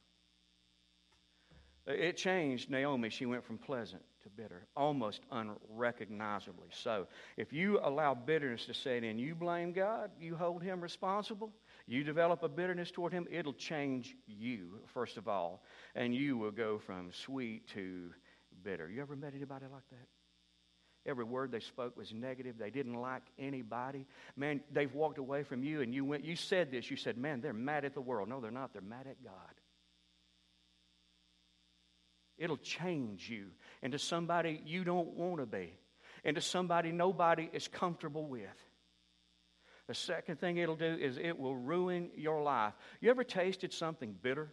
It 1.87 2.19
changed 2.19 2.69
Naomi. 2.69 3.09
She 3.09 3.25
went 3.25 3.45
from 3.45 3.57
pleasant 3.57 4.03
to 4.23 4.29
bitter, 4.29 4.67
almost 4.77 5.23
unrecognizably 5.31 6.69
so. 6.71 7.07
If 7.39 7.53
you 7.53 7.81
allow 7.83 8.15
bitterness 8.15 8.67
to 8.67 8.75
set 8.75 9.05
in, 9.05 9.19
you 9.19 9.35
blame 9.35 9.73
God, 9.73 10.11
you 10.21 10.37
hold 10.37 10.63
Him 10.63 10.83
responsible, 10.83 11.51
you 11.89 12.05
develop 12.05 12.43
a 12.43 12.49
bitterness 12.49 12.91
toward 12.91 13.13
Him, 13.13 13.27
it'll 13.31 13.55
change 13.55 14.15
you, 14.27 14.81
first 14.93 15.17
of 15.17 15.27
all, 15.27 15.65
and 15.95 16.15
you 16.15 16.37
will 16.37 16.51
go 16.51 16.79
from 16.79 17.11
sweet 17.13 17.67
to 17.69 18.11
bitter. 18.63 18.91
You 18.91 19.01
ever 19.01 19.17
met 19.17 19.33
anybody 19.35 19.65
like 19.73 19.89
that? 19.91 20.07
Every 21.07 21.25
word 21.25 21.51
they 21.51 21.61
spoke 21.61 21.97
was 21.97 22.13
negative. 22.13 22.59
They 22.59 22.69
didn't 22.69 23.01
like 23.01 23.23
anybody. 23.39 24.07
Man, 24.37 24.61
they've 24.71 24.93
walked 24.93 25.17
away 25.17 25.43
from 25.43 25.65
you 25.65 25.81
and 25.81 25.95
you 25.95 26.05
went, 26.05 26.25
you 26.25 26.37
said 26.37 26.71
this. 26.71 26.91
You 26.91 26.99
said, 26.99 27.17
man, 27.17 27.41
they're 27.41 27.55
mad 27.55 27.87
at 27.87 27.95
the 27.95 28.01
world. 28.03 28.29
No, 28.29 28.41
they're 28.41 28.51
not. 28.51 28.75
They're 28.75 28.83
mad 28.83 29.07
at 29.09 29.23
God. 29.25 29.33
It'll 32.37 32.59
change 32.59 33.31
you 33.31 33.47
into 33.83 33.99
somebody 33.99 34.61
you 34.67 34.85
don't 34.85 35.15
want 35.15 35.41
to 35.41 35.47
be, 35.47 35.73
into 36.25 36.43
somebody 36.43 36.93
nobody 36.93 37.49
is 37.53 37.69
comfortable 37.69 38.27
with. 38.27 38.68
The 39.89 39.95
second 39.95 40.39
thing 40.39 40.59
it'll 40.59 40.77
do 40.77 40.85
is 41.01 41.17
it 41.17 41.39
will 41.39 41.57
ruin 41.57 42.11
your 42.15 42.43
life. 42.43 42.75
You 43.01 43.11
ever 43.11 43.25
tasted 43.25 43.73
something 43.73 44.15
bitter? 44.21 44.53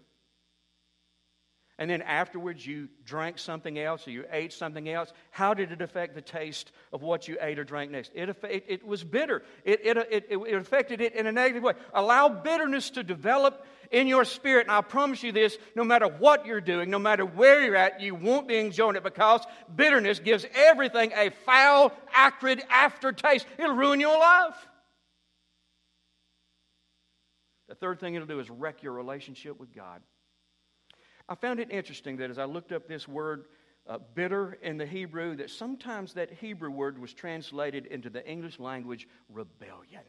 And 1.77 1.89
then 1.89 2.01
afterwards 2.01 2.65
you 2.65 2.87
drank 3.03 3.37
something 3.37 3.77
else 3.77 4.07
or 4.07 4.11
you 4.11 4.23
ate 4.31 4.53
something 4.53 4.87
else. 4.87 5.11
How 5.31 5.53
did 5.53 5.73
it 5.73 5.81
affect 5.81 6.15
the 6.15 6.21
taste 6.21 6.71
of 6.93 7.01
what 7.01 7.27
you 7.27 7.37
ate 7.41 7.59
or 7.59 7.65
drank 7.65 7.91
next? 7.91 8.11
It, 8.15 8.29
it, 8.49 8.63
it 8.69 8.87
was 8.87 9.03
bitter. 9.03 9.43
It, 9.65 9.81
it, 9.83 9.97
it, 10.09 10.25
it 10.29 10.53
affected 10.53 11.01
it 11.01 11.15
in 11.15 11.27
a 11.27 11.33
negative 11.33 11.63
way. 11.63 11.73
Allow 11.93 12.29
bitterness 12.29 12.91
to 12.91 13.03
develop 13.03 13.65
in 13.91 14.07
your 14.07 14.23
spirit. 14.23 14.67
And 14.67 14.71
I 14.71 14.79
promise 14.79 15.21
you 15.21 15.33
this 15.33 15.57
no 15.75 15.83
matter 15.83 16.07
what 16.07 16.45
you're 16.45 16.61
doing, 16.61 16.89
no 16.89 16.99
matter 16.99 17.25
where 17.25 17.61
you're 17.61 17.75
at, 17.75 17.99
you 17.99 18.15
won't 18.15 18.47
be 18.47 18.55
enjoying 18.55 18.95
it 18.95 19.03
because 19.03 19.41
bitterness 19.75 20.19
gives 20.19 20.45
everything 20.55 21.11
a 21.11 21.31
foul, 21.45 21.91
acrid 22.13 22.63
aftertaste. 22.69 23.45
It'll 23.57 23.75
ruin 23.75 23.99
your 23.99 24.17
life. 24.17 24.55
The 27.75 27.87
third 27.87 27.99
thing 27.99 28.15
it'll 28.15 28.25
do 28.25 28.39
is 28.39 28.49
wreck 28.49 28.83
your 28.83 28.93
relationship 28.93 29.59
with 29.59 29.75
God. 29.75 30.01
I 31.27 31.35
found 31.35 31.59
it 31.59 31.71
interesting 31.71 32.15
that 32.17 32.29
as 32.29 32.37
I 32.37 32.45
looked 32.45 32.71
up 32.71 32.87
this 32.87 33.05
word 33.05 33.47
uh, 33.85 33.97
bitter 34.13 34.57
in 34.61 34.77
the 34.77 34.85
Hebrew, 34.85 35.35
that 35.35 35.49
sometimes 35.49 36.13
that 36.13 36.31
Hebrew 36.31 36.71
word 36.71 36.97
was 36.97 37.13
translated 37.13 37.85
into 37.87 38.09
the 38.09 38.25
English 38.25 38.59
language 38.59 39.09
rebellion. 39.27 40.03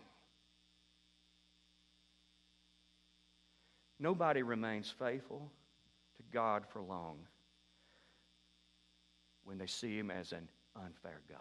Nobody 3.99 4.43
remains 4.43 4.95
faithful 4.97 5.51
to 6.19 6.23
God 6.33 6.67
for 6.69 6.83
long 6.83 7.19
when 9.43 9.59
they 9.59 9.67
see 9.67 9.99
Him 9.99 10.13
as 10.13 10.31
an 10.31 10.49
unfair 10.77 11.21
God. 11.29 11.41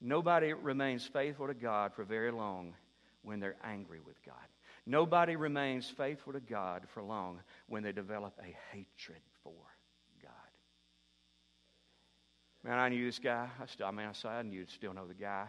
Nobody 0.00 0.52
remains 0.52 1.04
faithful 1.04 1.48
to 1.48 1.54
God 1.54 1.94
for 1.94 2.04
very 2.04 2.30
long 2.30 2.74
when 3.22 3.40
they're 3.40 3.56
angry 3.64 3.98
with 3.98 4.22
God. 4.24 4.36
Nobody 4.86 5.36
remains 5.36 5.88
faithful 5.88 6.32
to 6.32 6.40
God 6.40 6.82
for 6.92 7.02
long 7.02 7.40
when 7.68 7.82
they 7.82 7.92
develop 7.92 8.34
a 8.40 8.56
hatred 8.72 9.20
for 9.42 9.52
God. 10.22 10.32
Man, 12.64 12.78
I 12.78 12.88
knew 12.88 13.04
this 13.04 13.18
guy. 13.18 13.48
I, 13.60 13.66
still, 13.66 13.86
I 13.86 13.90
mean, 13.90 14.06
I, 14.06 14.28
I 14.28 14.42
knew 14.42 14.66
still 14.66 14.92
know 14.92 15.06
the 15.06 15.14
guy. 15.14 15.46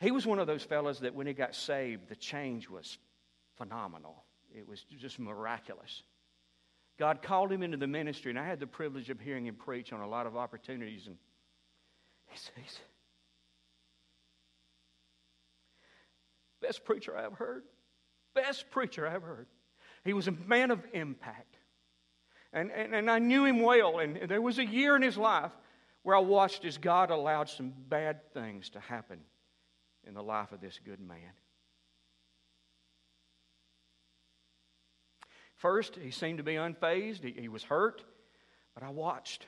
He 0.00 0.10
was 0.10 0.26
one 0.26 0.38
of 0.38 0.46
those 0.46 0.62
fellows 0.62 1.00
that 1.00 1.14
when 1.14 1.26
he 1.26 1.32
got 1.32 1.54
saved, 1.54 2.08
the 2.08 2.16
change 2.16 2.68
was 2.68 2.98
phenomenal. 3.56 4.24
It 4.54 4.68
was 4.68 4.84
just 4.98 5.18
miraculous. 5.18 6.02
God 6.98 7.22
called 7.22 7.52
him 7.52 7.62
into 7.62 7.76
the 7.76 7.86
ministry, 7.86 8.30
and 8.30 8.38
I 8.38 8.46
had 8.46 8.60
the 8.60 8.66
privilege 8.66 9.10
of 9.10 9.20
hearing 9.20 9.46
him 9.46 9.54
preach 9.54 9.92
on 9.92 10.00
a 10.00 10.08
lot 10.08 10.26
of 10.26 10.36
opportunities. 10.36 11.06
And 11.06 11.16
he 12.26 12.38
says, 12.38 12.80
best 16.60 16.84
preacher 16.84 17.16
I've 17.16 17.34
heard 17.34 17.64
best 18.36 18.70
preacher 18.70 19.08
I 19.08 19.14
ever 19.14 19.26
heard. 19.26 19.46
He 20.04 20.12
was 20.12 20.28
a 20.28 20.32
man 20.32 20.70
of 20.70 20.84
impact. 20.92 21.56
And, 22.52 22.70
and, 22.70 22.94
and 22.94 23.10
I 23.10 23.18
knew 23.18 23.44
him 23.44 23.60
well. 23.60 23.98
And 23.98 24.28
there 24.28 24.40
was 24.40 24.58
a 24.58 24.64
year 24.64 24.94
in 24.94 25.02
his 25.02 25.16
life 25.16 25.50
where 26.04 26.14
I 26.14 26.20
watched 26.20 26.64
as 26.64 26.78
God 26.78 27.10
allowed 27.10 27.48
some 27.48 27.72
bad 27.88 28.32
things 28.32 28.70
to 28.70 28.80
happen 28.80 29.18
in 30.06 30.14
the 30.14 30.22
life 30.22 30.52
of 30.52 30.60
this 30.60 30.78
good 30.84 31.00
man. 31.00 31.32
First, 35.56 35.96
he 35.96 36.12
seemed 36.12 36.38
to 36.38 36.44
be 36.44 36.54
unfazed. 36.54 37.24
He, 37.24 37.34
he 37.36 37.48
was 37.48 37.64
hurt. 37.64 38.04
But 38.74 38.84
I 38.84 38.90
watched. 38.90 39.46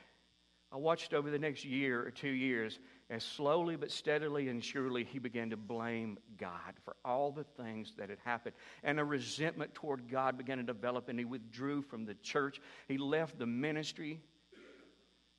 I 0.71 0.77
watched 0.77 1.13
over 1.13 1.29
the 1.29 1.39
next 1.39 1.63
year 1.63 2.05
or 2.05 2.11
two 2.11 2.29
years 2.29 2.79
as 3.09 3.23
slowly 3.23 3.75
but 3.75 3.89
steadily 3.89 4.49
and 4.49 4.63
surely 4.63 5.03
he 5.03 5.17
began 5.17 5.49
to 5.49 5.57
blame 5.57 6.17
God 6.37 6.75
for 6.85 6.95
all 7.03 7.31
the 7.31 7.43
things 7.43 7.93
that 7.97 8.09
had 8.09 8.19
happened. 8.23 8.55
And 8.83 8.99
a 8.99 9.03
resentment 9.03 9.73
toward 9.73 10.09
God 10.09 10.37
began 10.37 10.57
to 10.57 10.63
develop, 10.63 11.09
and 11.09 11.17
he 11.17 11.25
withdrew 11.25 11.81
from 11.81 12.05
the 12.05 12.13
church. 12.15 12.61
He 12.87 12.97
left 12.97 13.39
the 13.39 13.47
ministry. 13.47 14.19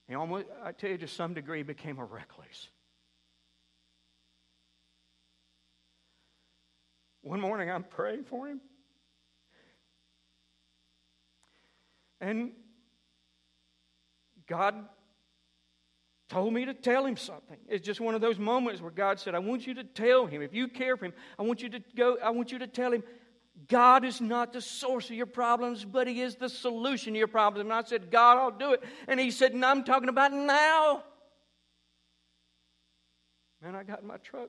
He 0.08 0.14
almost, 0.14 0.46
I 0.64 0.72
tell 0.72 0.90
you, 0.90 0.98
to 0.98 1.08
some 1.08 1.34
degree, 1.34 1.62
became 1.62 1.98
a 1.98 2.04
recluse. 2.04 2.68
One 7.22 7.40
morning 7.40 7.70
I'm 7.70 7.84
praying 7.84 8.24
for 8.24 8.48
him. 8.48 8.60
And 12.20 12.52
God 14.48 14.74
told 16.30 16.54
me 16.54 16.64
to 16.64 16.72
tell 16.72 17.04
him 17.04 17.16
something. 17.16 17.58
It's 17.68 17.84
just 17.84 18.00
one 18.00 18.14
of 18.14 18.22
those 18.22 18.38
moments 18.38 18.80
where 18.80 18.90
God 18.90 19.20
said, 19.20 19.34
I 19.34 19.40
want 19.40 19.66
you 19.66 19.74
to 19.74 19.84
tell 19.84 20.26
him. 20.26 20.40
If 20.40 20.54
you 20.54 20.68
care 20.68 20.96
for 20.96 21.04
him, 21.04 21.12
I 21.38 21.42
want 21.42 21.60
you 21.60 21.68
to 21.68 21.82
go, 21.94 22.16
I 22.22 22.30
want 22.30 22.52
you 22.52 22.60
to 22.60 22.66
tell 22.66 22.92
him, 22.92 23.02
God 23.68 24.04
is 24.04 24.20
not 24.20 24.52
the 24.52 24.60
source 24.60 25.10
of 25.10 25.16
your 25.16 25.26
problems, 25.26 25.84
but 25.84 26.06
He 26.06 26.22
is 26.22 26.36
the 26.36 26.48
solution 26.48 27.12
to 27.12 27.18
your 27.18 27.28
problems. 27.28 27.64
And 27.64 27.72
I 27.72 27.82
said, 27.82 28.10
God, 28.10 28.38
I'll 28.38 28.50
do 28.50 28.72
it. 28.72 28.82
And 29.06 29.20
He 29.20 29.30
said, 29.30 29.54
No, 29.54 29.68
I'm 29.68 29.84
talking 29.84 30.08
about 30.08 30.32
now. 30.32 31.02
Man, 33.62 33.74
I 33.74 33.82
got 33.82 34.00
in 34.00 34.06
my 34.06 34.16
truck. 34.16 34.48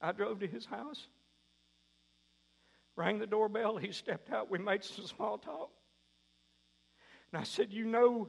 I 0.00 0.12
drove 0.12 0.40
to 0.40 0.46
his 0.46 0.64
house, 0.64 1.08
rang 2.94 3.18
the 3.18 3.26
doorbell. 3.26 3.78
He 3.78 3.90
stepped 3.90 4.30
out. 4.30 4.50
We 4.50 4.58
made 4.58 4.84
some 4.84 5.06
small 5.06 5.38
talk. 5.38 5.70
And 7.32 7.40
I 7.40 7.44
said, 7.44 7.72
You 7.72 7.84
know, 7.84 8.28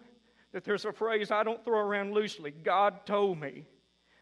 that 0.54 0.64
there's 0.64 0.86
a 0.86 0.92
phrase 0.92 1.32
I 1.32 1.44
don't 1.44 1.64
throw 1.64 1.80
around 1.80 2.14
loosely 2.14 2.52
God 2.52 3.06
told 3.06 3.40
me. 3.40 3.66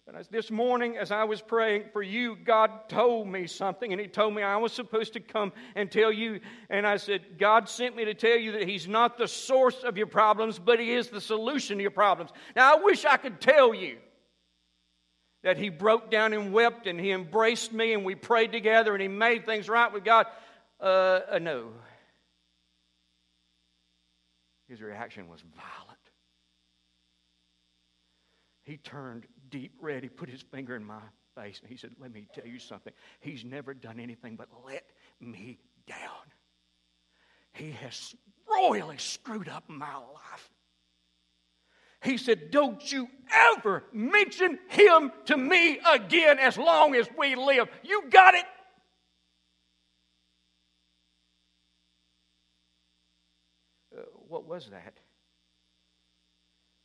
But 0.06 0.32
this 0.32 0.50
morning, 0.50 0.96
as 0.96 1.12
I 1.12 1.26
was 1.26 1.42
praying 1.42 1.86
for 1.92 2.02
you, 2.02 2.38
God 2.38 2.88
told 2.88 3.28
me 3.28 3.46
something, 3.46 3.92
and 3.92 4.00
He 4.00 4.08
told 4.08 4.34
me 4.34 4.42
I 4.42 4.56
was 4.56 4.72
supposed 4.72 5.13
to 5.13 5.20
come 5.20 5.52
and 5.76 5.92
tell 5.92 6.13
you. 6.13 6.40
And 6.70 6.88
I 6.88 6.96
said, 6.96 7.38
God 7.38 7.68
sent 7.68 7.94
me 7.94 8.06
to 8.06 8.13
tell 8.13 8.38
you 8.38 8.54
that 8.54 8.68
He's 8.68 8.88
not 8.88 9.18
the 9.18 9.28
source 9.28 9.84
of 9.84 9.98
your 9.98 10.08
problems, 10.08 10.60
but 10.60 10.80
He 10.80 10.94
is 10.94 11.10
the 11.10 11.20
solution 11.20 11.78
to 11.78 11.82
your 11.82 11.92
problems. 11.92 12.32
Now, 12.56 12.78
I 12.78 12.84
wish 12.84 13.04
I 13.04 13.18
could 13.18 13.42
tell 13.42 13.74
you 13.74 13.98
that 15.44 15.58
he 15.58 15.70
broke 15.70 16.12
down 16.12 16.34
and 16.34 16.52
wept 16.52 16.88
and 16.88 17.00
he 17.00 17.12
embraced 17.12 17.72
me 17.72 17.94
and 17.94 18.04
we 18.04 18.16
prayed 18.16 18.52
together 18.52 18.94
and 18.94 19.02
he 19.02 19.08
made 19.08 19.46
things 19.46 19.70
right 19.70 19.94
with 19.94 20.04
God. 20.04 20.26
Uh, 20.80 21.20
uh, 21.32 21.40
no. 21.40 21.70
His 24.68 24.82
reaction 24.82 25.30
was 25.30 25.42
violent. 25.56 25.97
He 28.67 28.75
turned 28.75 29.25
deep 29.49 29.71
red. 29.80 30.03
He 30.03 30.10
put 30.10 30.27
his 30.27 30.41
finger 30.41 30.75
in 30.75 30.84
my 30.84 30.99
face 31.36 31.62
and 31.62 31.71
he 31.71 31.77
said, 31.77 31.91
Let 32.01 32.12
me 32.12 32.27
tell 32.36 32.45
you 32.45 32.60
something. 32.60 32.91
He's 33.21 33.45
never 33.45 33.73
done 33.73 33.97
anything 33.97 34.36
but 34.36 34.49
let 34.65 34.84
me 35.21 35.58
down. 35.88 35.97
He 37.53 37.71
has 37.71 38.13
royally 38.45 38.97
screwed 38.97 39.47
up 39.47 39.63
my 39.69 39.95
life. 39.95 40.51
He 42.03 42.17
said, 42.17 42.51
Don't 42.51 42.91
you 42.91 43.08
ever 43.34 43.86
mention 43.93 44.60
him 44.67 45.13
to 45.27 45.38
me 45.38 45.80
again 45.89 46.38
as 46.38 46.58
long 46.58 46.93
as 46.93 47.08
we 47.17 47.36
live. 47.36 47.69
You 47.84 48.10
got 48.10 48.36
it? 48.36 48.45
Uh, 53.97 54.01
what 54.27 54.45
was 54.45 54.67
that? 54.71 54.97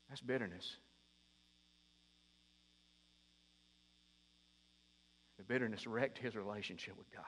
That's 0.08 0.20
bitterness. 0.20 0.76
Bitterness 5.52 5.86
wrecked 5.86 6.16
his 6.16 6.34
relationship 6.34 6.96
with 6.96 7.12
God. 7.12 7.24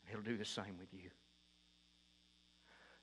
And 0.00 0.10
he'll 0.10 0.24
do 0.24 0.38
the 0.38 0.44
same 0.44 0.78
with 0.78 0.88
you. 0.90 1.10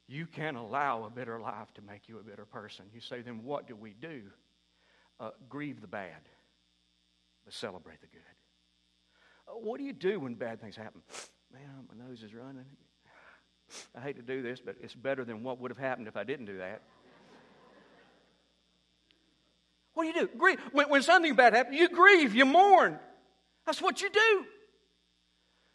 You 0.08 0.25
can't 0.25 0.58
allow 0.58 1.03
a 1.03 1.10
bitter 1.12 1.39
life 1.39 1.71
to 1.75 1.84
make 1.84 2.10
you 2.10 2.17
a 2.17 2.23
bitter 2.23 2.45
person. 2.45 2.86
You 2.91 2.99
say, 2.99 3.21
then 3.21 3.43
what 3.43 3.67
do 3.67 3.75
we 3.75 3.93
do? 3.93 4.23
Uh, 5.19 5.29
grieve 5.47 5.82
the 5.82 5.88
bad, 5.88 6.17
but 7.45 7.53
celebrate 7.53 8.01
the 8.01 8.08
good. 8.08 8.21
Uh, 9.47 9.51
what 9.51 9.77
do 9.77 9.84
you 9.84 9.93
do 9.93 10.19
when 10.19 10.34
bad 10.34 10.60
things 10.60 10.75
happen? 10.75 11.01
Man, 11.53 11.62
my 11.95 12.08
nose 12.08 12.23
is 12.23 12.34
running. 12.34 12.65
I 13.95 14.01
hate 14.01 14.15
to 14.15 14.23
do 14.23 14.41
this, 14.41 14.60
but 14.60 14.77
it's 14.82 14.95
better 14.95 15.23
than 15.23 15.43
what 15.43 15.60
would 15.60 15.69
have 15.69 15.77
happened 15.77 16.08
if 16.08 16.17
I 16.17 16.23
didn't 16.23 16.47
do 16.47 16.58
that. 16.58 16.82
What 19.93 20.03
do 20.03 20.08
you 20.08 20.25
do? 20.25 20.38
Grieve. 20.38 20.60
When, 20.71 20.89
when 20.89 21.03
something 21.03 21.36
bad 21.36 21.53
happens, 21.53 21.77
you 21.77 21.88
grieve, 21.88 22.34
you 22.34 22.45
mourn. 22.45 22.97
That's 23.69 23.84
what 23.84 24.01
you 24.01 24.10
do. 24.10 24.45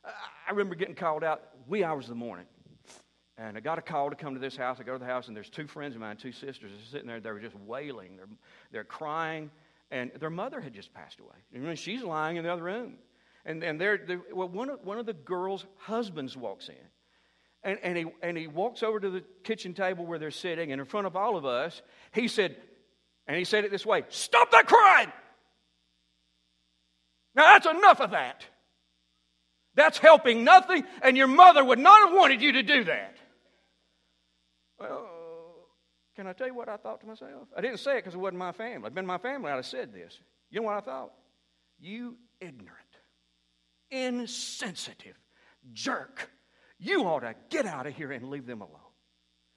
I 0.05 0.51
remember 0.51 0.75
getting 0.75 0.97
called 0.97 1.23
out 1.23 1.43
wee 1.69 1.85
hours 1.85 2.07
of 2.07 2.09
the 2.09 2.17
morning. 2.17 2.47
And 3.39 3.57
I 3.57 3.61
got 3.61 3.79
a 3.79 3.83
call 3.83 4.11
to 4.11 4.17
come 4.17 4.35
to 4.35 4.41
this 4.41 4.57
house. 4.57 4.79
I 4.81 4.83
go 4.83 4.95
to 4.95 4.99
the 4.99 5.05
house, 5.05 5.29
and 5.29 5.37
there's 5.37 5.49
two 5.49 5.69
friends 5.69 5.95
of 5.95 6.01
mine, 6.01 6.17
two 6.17 6.33
sisters, 6.33 6.73
are 6.73 6.91
sitting 6.91 7.07
there. 7.07 7.21
They 7.21 7.31
were 7.31 7.39
just 7.39 7.55
wailing. 7.55 8.17
They're, 8.17 8.27
they're 8.73 8.85
crying. 8.85 9.49
And 9.93 10.11
their 10.19 10.29
mother 10.29 10.61
had 10.61 10.75
just 10.75 10.93
passed 10.93 11.21
away. 11.21 11.37
And 11.55 11.79
she's 11.79 12.03
lying 12.03 12.37
in 12.37 12.43
the 12.43 12.53
other 12.53 12.65
room. 12.65 12.95
And, 13.45 13.63
and 13.63 13.81
they're, 13.81 13.99
they're, 14.05 14.23
well, 14.33 14.49
one, 14.49 14.71
of, 14.71 14.85
one 14.85 14.99
of 14.99 15.07
the 15.07 15.13
girls' 15.13 15.65
husbands 15.77 16.37
walks 16.37 16.69
in. 16.69 16.75
And, 17.63 17.79
and, 17.85 17.97
he, 17.97 18.07
and 18.25 18.37
he 18.37 18.49
walks 18.49 18.83
over 18.83 18.99
to 18.99 19.09
the 19.09 19.23
kitchen 19.45 19.73
table 19.73 20.05
where 20.05 20.19
they're 20.19 20.33
sitting, 20.33 20.73
and 20.73 20.81
in 20.81 20.87
front 20.89 21.07
of 21.07 21.15
all 21.15 21.37
of 21.37 21.45
us, 21.45 21.81
he 22.11 22.27
said, 22.27 22.57
and 23.29 23.37
he 23.37 23.45
said 23.45 23.65
it 23.65 23.71
this 23.71 23.87
way 23.87 24.03
Stop 24.09 24.51
that 24.51 24.67
crying! 24.67 25.13
Now 27.35 27.53
that's 27.53 27.67
enough 27.67 28.01
of 28.01 28.13
that. 28.13 28.45
That's 29.75 29.99
helping 29.99 30.45
nothing, 30.45 30.85
and 31.03 31.17
your 31.17 31.27
mother 31.27 31.65
would 31.65 31.81
not 31.81 32.09
have 32.09 32.17
wanted 32.17 32.41
you 32.41 32.53
to 32.53 32.63
do 32.63 32.85
that. 32.85 33.17
Well, 34.79 35.09
can 36.15 36.29
I 36.29 36.33
tell 36.33 36.47
you 36.47 36.55
what 36.55 36.69
I 36.69 36.77
thought 36.77 37.01
to 37.01 37.07
myself? 37.07 37.49
I 37.57 37.61
didn't 37.61 37.79
say 37.79 37.95
it 37.95 37.97
because 37.97 38.15
it 38.15 38.19
wasn't 38.19 38.39
my 38.39 38.53
family. 38.53 38.85
Had 38.85 38.95
been 38.95 39.07
my 39.07 39.19
family, 39.19 39.51
I'd 39.51 39.57
have 39.57 39.67
said 39.67 39.93
this. 39.93 40.19
You 40.51 40.61
know 40.61 40.67
what 40.67 40.77
I 40.77 40.81
thought? 40.81 41.13
You 41.81 42.17
ignorant, 42.41 42.71
insensitive 43.91 45.17
jerk. 45.73 46.31
You 46.79 47.05
ought 47.05 47.21
to 47.21 47.35
get 47.51 47.67
out 47.67 47.87
of 47.87 47.95
here 47.95 48.13
and 48.13 48.31
leave 48.31 48.47
them 48.47 48.61
alone. 48.61 48.79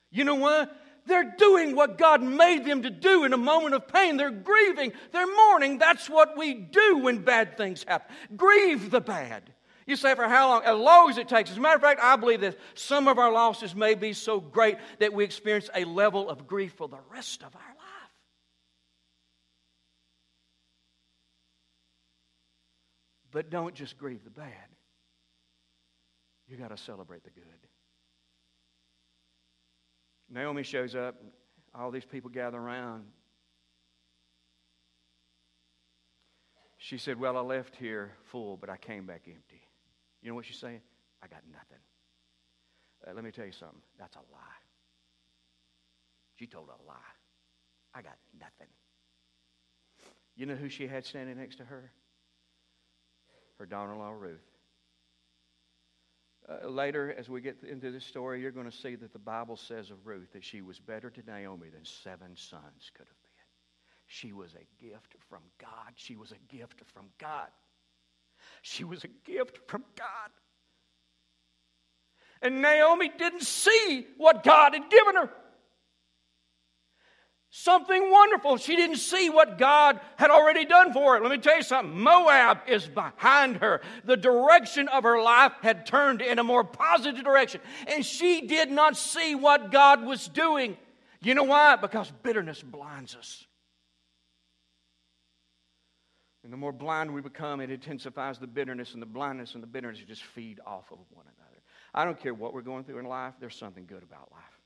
You 0.10 0.24
know 0.24 0.36
what? 0.36 0.76
They're 1.08 1.36
doing 1.38 1.76
what 1.76 1.98
God 1.98 2.22
made 2.22 2.66
them 2.66 2.84
to 2.84 2.90
do 2.90 3.24
in 3.24 3.34
a 3.34 3.38
moment 3.38 3.74
of 3.74 3.88
pain. 3.88 4.18
They're 4.18 4.30
grieving, 4.30 4.92
they're 5.12 5.26
mourning. 5.26 5.78
That's 5.78 6.10
what 6.10 6.38
we 6.38 6.54
do 6.54 7.00
when 7.00 7.20
bad 7.20 7.58
things 7.58 7.84
happen. 7.88 8.16
Grieve 8.36 8.92
the 8.92 9.02
bad. 9.02 9.54
You 9.86 9.96
say, 9.96 10.16
for 10.16 10.28
how 10.28 10.50
long? 10.50 10.64
As 10.66 10.78
long 10.78 11.10
as 11.10 11.18
it 11.18 11.30
takes. 11.30 11.50
As 11.50 11.58
a 11.58 11.62
matter 11.62 11.78
of 11.78 11.82
fact, 11.82 12.02
I 12.04 12.18
believe 12.18 12.42
that 12.42 12.58
some 12.74 13.08
of 13.08 13.18
our 13.18 13.32
losses 13.32 13.74
may 13.74 13.96
be 13.96 14.12
so 14.12 14.42
great 14.42 14.78
that 15.00 15.14
we 15.14 15.24
experience 15.24 15.70
a 15.74 15.86
level 15.86 16.30
of 16.30 16.46
grief 16.46 16.74
for 16.74 16.90
the 16.90 17.00
rest 17.10 17.42
of 17.42 17.56
our 17.56 17.62
life. 17.62 18.12
But 23.32 23.50
don't 23.50 23.74
just 23.74 23.98
grieve 23.98 24.26
the 24.26 24.30
bad, 24.30 24.52
you 26.48 26.58
got 26.58 26.70
to 26.70 26.78
celebrate 26.78 27.24
the 27.24 27.30
good. 27.30 27.44
Naomi 30.30 30.64
shows 30.64 30.96
up, 30.96 31.16
all 31.74 31.92
these 31.92 32.06
people 32.06 32.30
gather 32.30 32.58
around. 32.58 33.06
She 36.78 36.98
said, 36.98 37.20
Well, 37.20 37.38
I 37.38 37.42
left 37.42 37.76
here 37.76 38.14
full, 38.26 38.58
but 38.58 38.70
I 38.70 38.78
came 38.78 39.06
back 39.06 39.24
empty. 39.28 39.62
You 40.22 40.30
know 40.30 40.36
what 40.36 40.46
she's 40.46 40.60
saying? 40.60 40.82
I 41.22 41.28
got 41.28 41.42
nothing. 41.52 41.84
Uh, 43.06 43.14
let 43.14 43.24
me 43.24 43.32
tell 43.32 43.46
you 43.46 43.52
something. 43.52 43.82
That's 44.00 44.16
a 44.16 44.20
lie. 44.32 44.64
She 46.36 46.48
told 46.48 46.68
a 46.68 46.88
lie. 46.88 46.96
I 47.94 48.02
got 48.02 48.18
nothing. 48.40 48.68
You 50.36 50.46
know 50.46 50.56
who 50.56 50.70
she 50.70 50.88
had 50.88 51.06
standing 51.06 51.38
next 51.38 51.58
to 51.58 51.66
her? 51.66 51.92
Her 53.58 53.66
daughter 53.66 53.94
in 53.94 54.00
law, 54.00 54.12
Ruth. 54.12 54.40
Uh, 56.50 56.68
later, 56.70 57.14
as 57.18 57.28
we 57.28 57.42
get 57.42 57.58
into 57.64 57.92
this 57.92 58.06
story, 58.06 58.42
you're 58.42 58.52
going 58.52 58.70
to 58.70 58.76
see 58.76 58.96
that 58.96 59.12
the 59.12 59.20
Bible 59.20 59.58
says 59.58 59.92
of 59.92 60.08
Ruth 60.08 60.32
that 60.34 60.46
she 60.46 60.62
was 60.62 60.80
better 60.80 61.10
to 61.10 61.22
Naomi 61.26 61.70
than 61.70 61.84
seven 61.84 62.36
sons 62.36 62.92
could 62.94 63.06
have 63.08 63.22
been. 63.22 63.28
She 64.06 64.32
was 64.32 64.54
a 64.54 64.84
gift 64.84 65.16
from 65.30 65.42
God. 65.60 65.92
She 65.96 66.16
was 66.16 66.32
a 66.32 66.56
gift 66.56 66.82
from 66.94 67.08
God. 67.18 67.50
She 68.62 68.86
was 68.86 69.04
a 69.04 69.10
gift 69.30 69.60
from 69.68 69.84
God. 69.98 70.30
And 72.42 72.62
Naomi 72.62 73.12
didn't 73.18 73.44
see 73.44 74.08
what 74.18 74.44
God 74.44 74.74
had 74.74 74.90
given 74.90 75.16
her. 75.16 75.30
Something 77.60 78.12
wonderful. 78.12 78.58
She 78.58 78.76
didn't 78.76 78.98
see 78.98 79.32
what 79.32 79.58
God 79.58 80.00
had 80.16 80.30
already 80.30 80.64
done 80.64 80.94
for 80.94 81.16
her. 81.16 81.22
Let 81.24 81.32
me 81.32 81.40
tell 81.40 81.56
you 81.56 81.64
something. 81.64 82.00
Moab 82.00 82.60
is 82.68 82.86
behind 82.86 83.58
her. 83.58 83.82
The 84.06 84.16
direction 84.16 84.88
of 84.90 85.02
her 85.02 85.20
life 85.20 85.54
had 85.64 85.88
turned 85.88 86.22
in 86.22 86.38
a 86.38 86.44
more 86.44 86.64
positive 86.64 87.24
direction. 87.24 87.60
And 87.88 88.06
she 88.06 88.42
did 88.42 88.70
not 88.70 88.96
see 88.96 89.34
what 89.34 89.72
God 89.72 90.06
was 90.06 90.28
doing. 90.28 90.78
You 91.20 91.34
know 91.34 91.46
why? 91.46 91.78
Because 91.78 92.14
bitterness 92.22 92.62
blinds 92.62 93.16
us. 93.16 93.48
And 96.44 96.54
the 96.54 96.58
more 96.58 96.72
blind 96.72 97.12
we 97.12 97.22
become, 97.22 97.60
it 97.60 97.72
intensifies 97.72 98.38
the 98.38 98.46
bitterness, 98.46 98.94
and 98.94 99.02
the 99.02 99.08
blindness 99.08 99.56
and 99.56 99.64
the 99.64 99.68
bitterness 99.68 100.00
just 100.08 100.24
feed 100.24 100.60
off 100.64 100.92
of 100.92 101.00
one 101.10 101.26
another. 101.26 101.64
I 101.96 102.06
don't 102.06 102.20
care 102.22 102.36
what 102.36 102.54
we're 102.54 102.62
going 102.62 102.84
through 102.84 103.00
in 103.00 103.06
life, 103.06 103.34
there's 103.40 103.58
something 103.58 103.88
good 103.88 104.04
about 104.04 104.32
life. 104.32 104.57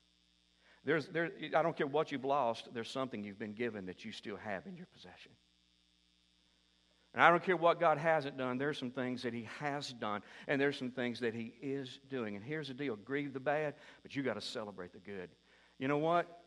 There's, 0.84 1.08
there, 1.08 1.30
I 1.56 1.62
don't 1.62 1.78
care 1.78 1.88
what 1.88 2.12
you've 2.12 2.26
lost, 2.26 2.70
there's 2.74 2.90
something 2.90 3.24
you've 3.24 3.40
been 3.40 3.54
given 3.54 3.86
that 3.86 4.04
you 4.04 4.12
still 4.12 4.38
have 4.38 4.66
in 4.66 4.76
your 4.76 4.88
possession. 4.88 5.32
And 7.14 7.22
I 7.22 7.30
don't 7.30 7.44
care 7.44 7.58
what 7.58 7.80
God 7.80 7.98
hasn't 7.98 8.38
done, 8.38 8.58
there's 8.58 8.78
some 8.78 8.92
things 8.92 9.22
that 9.24 9.34
He 9.34 9.48
has 9.60 9.94
done, 9.94 10.22
and 10.48 10.60
there's 10.60 10.78
some 10.78 10.92
things 10.92 11.20
that 11.20 11.34
He 11.34 11.54
is 11.62 12.00
doing. 12.10 12.36
And 12.36 12.44
here's 12.44 12.70
the 12.70 12.74
deal 12.74 12.96
grieve 12.96 13.34
the 13.34 13.40
bad, 13.40 13.76
but 14.02 14.16
you 14.16 14.24
got 14.24 14.36
to 14.36 14.42
celebrate 14.42 14.94
the 14.94 15.00
good. 15.00 15.30
You 15.78 15.88
know 15.88 15.98
what? 15.98 16.40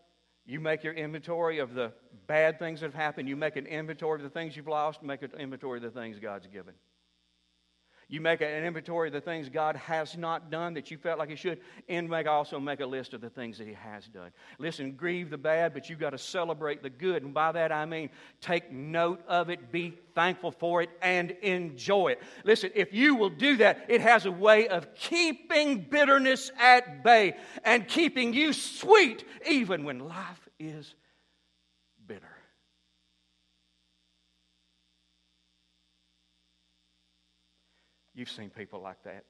You 0.47 0.61
make 0.61 0.83
your 0.83 0.95
inventory 0.95 1.59
of 1.59 1.75
the 1.75 1.93
bad 2.27 2.59
things 2.59 2.81
that 2.81 2.87
have 2.87 2.95
happened, 2.95 3.29
you 3.29 3.37
make 3.37 3.57
an 3.57 3.67
inventory 3.67 4.19
of 4.19 4.23
the 4.23 4.31
things 4.31 4.57
you've 4.57 4.69
lost, 4.69 5.03
make 5.03 5.23
an 5.23 5.33
inventory 5.39 5.79
of 5.79 5.83
the 5.83 5.91
things 5.91 6.19
God's 6.19 6.47
given. 6.47 6.75
You 8.09 8.21
make 8.21 8.41
an 8.41 8.65
inventory 8.65 9.09
of 9.09 9.15
the 9.15 9.21
things 9.21 9.49
God 9.49 9.77
has 9.77 10.17
not 10.17 10.51
done 10.51 10.75
that 10.75 10.91
you 10.91 10.99
felt 10.99 11.19
like 11.19 11.31
He 11.31 11.37
should, 11.37 11.61
and 11.89 12.09
make 12.09 12.27
also 12.27 12.61
make 12.61 12.81
a 12.81 12.87
list 12.87 13.15
of 13.15 13.21
the 13.21 13.31
things 13.31 13.59
that 13.59 13.67
He 13.67 13.75
has 13.75 14.07
done. 14.07 14.31
Listen, 14.59 14.93
grieve 14.93 15.31
the 15.31 15.39
bad, 15.39 15.73
but 15.75 15.89
you've 15.89 15.99
got 15.99 16.11
to 16.11 16.19
celebrate 16.19 16.83
the 16.83 16.91
good. 16.91 17.23
And 17.23 17.33
by 17.33 17.53
that 17.53 17.73
I 17.73 17.85
mean 17.87 18.11
take 18.41 18.71
note 18.71 19.23
of 19.27 19.51
it, 19.51 19.73
be 19.73 19.95
thankful 20.15 20.51
for 20.51 20.83
it, 20.83 20.91
and 21.03 21.31
enjoy 21.43 22.09
it. 22.09 22.23
Listen, 22.45 22.71
if 22.75 22.93
you 22.93 23.15
will 23.17 23.31
do 23.31 23.57
that, 23.59 23.87
it 23.89 24.01
has 24.01 24.27
a 24.27 24.33
way 24.33 24.69
of 24.69 24.95
keeping 24.95 25.81
bitterness 25.81 26.51
at 26.61 27.03
bay 27.03 27.37
and 27.65 27.89
keeping 27.89 28.33
you 28.33 28.53
sweet 28.53 29.25
even 29.47 29.85
when 29.85 29.99
life 29.99 30.49
is 30.59 30.95
bitter. 32.07 32.29
You've 38.15 38.31
seen 38.31 38.51
people 38.51 38.81
like 38.81 39.03
that. 39.05 39.25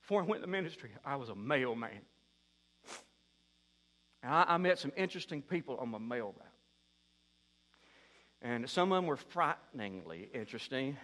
Before 0.00 0.22
I 0.22 0.24
went 0.24 0.42
to 0.42 0.48
ministry, 0.48 0.90
I 1.04 1.16
was 1.16 1.28
a 1.28 1.34
mailman. 1.34 2.00
And 4.22 4.32
I, 4.32 4.44
I 4.48 4.56
met 4.56 4.78
some 4.78 4.92
interesting 4.96 5.42
people 5.42 5.76
on 5.76 5.90
my 5.90 5.98
mail 5.98 6.34
route. 6.38 6.48
And 8.40 8.68
some 8.68 8.90
of 8.90 8.96
them 8.96 9.06
were 9.06 9.16
frighteningly 9.16 10.28
interesting. 10.34 10.96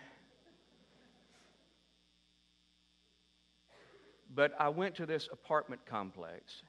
But 4.35 4.53
I 4.59 4.69
went 4.69 4.97
to 4.97 5.07
this 5.07 5.29
apartment 5.33 5.87
complex. 5.87 6.63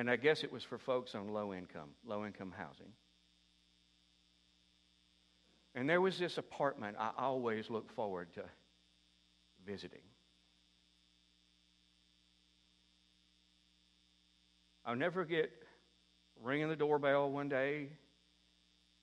And 0.00 0.08
I 0.08 0.16
guess 0.16 0.44
it 0.44 0.50
was 0.50 0.64
for 0.64 0.78
folks 0.78 1.14
on 1.14 1.28
low 1.28 1.52
income, 1.52 1.90
low 2.06 2.24
income 2.24 2.54
housing. 2.56 2.90
And 5.74 5.86
there 5.86 6.00
was 6.00 6.18
this 6.18 6.38
apartment 6.38 6.96
I 6.98 7.10
always 7.18 7.68
look 7.68 7.94
forward 7.94 8.32
to 8.32 8.44
visiting. 9.66 10.00
I'll 14.86 14.96
never 14.96 15.20
forget 15.20 15.50
ringing 16.42 16.70
the 16.70 16.76
doorbell 16.76 17.30
one 17.30 17.50
day, 17.50 17.90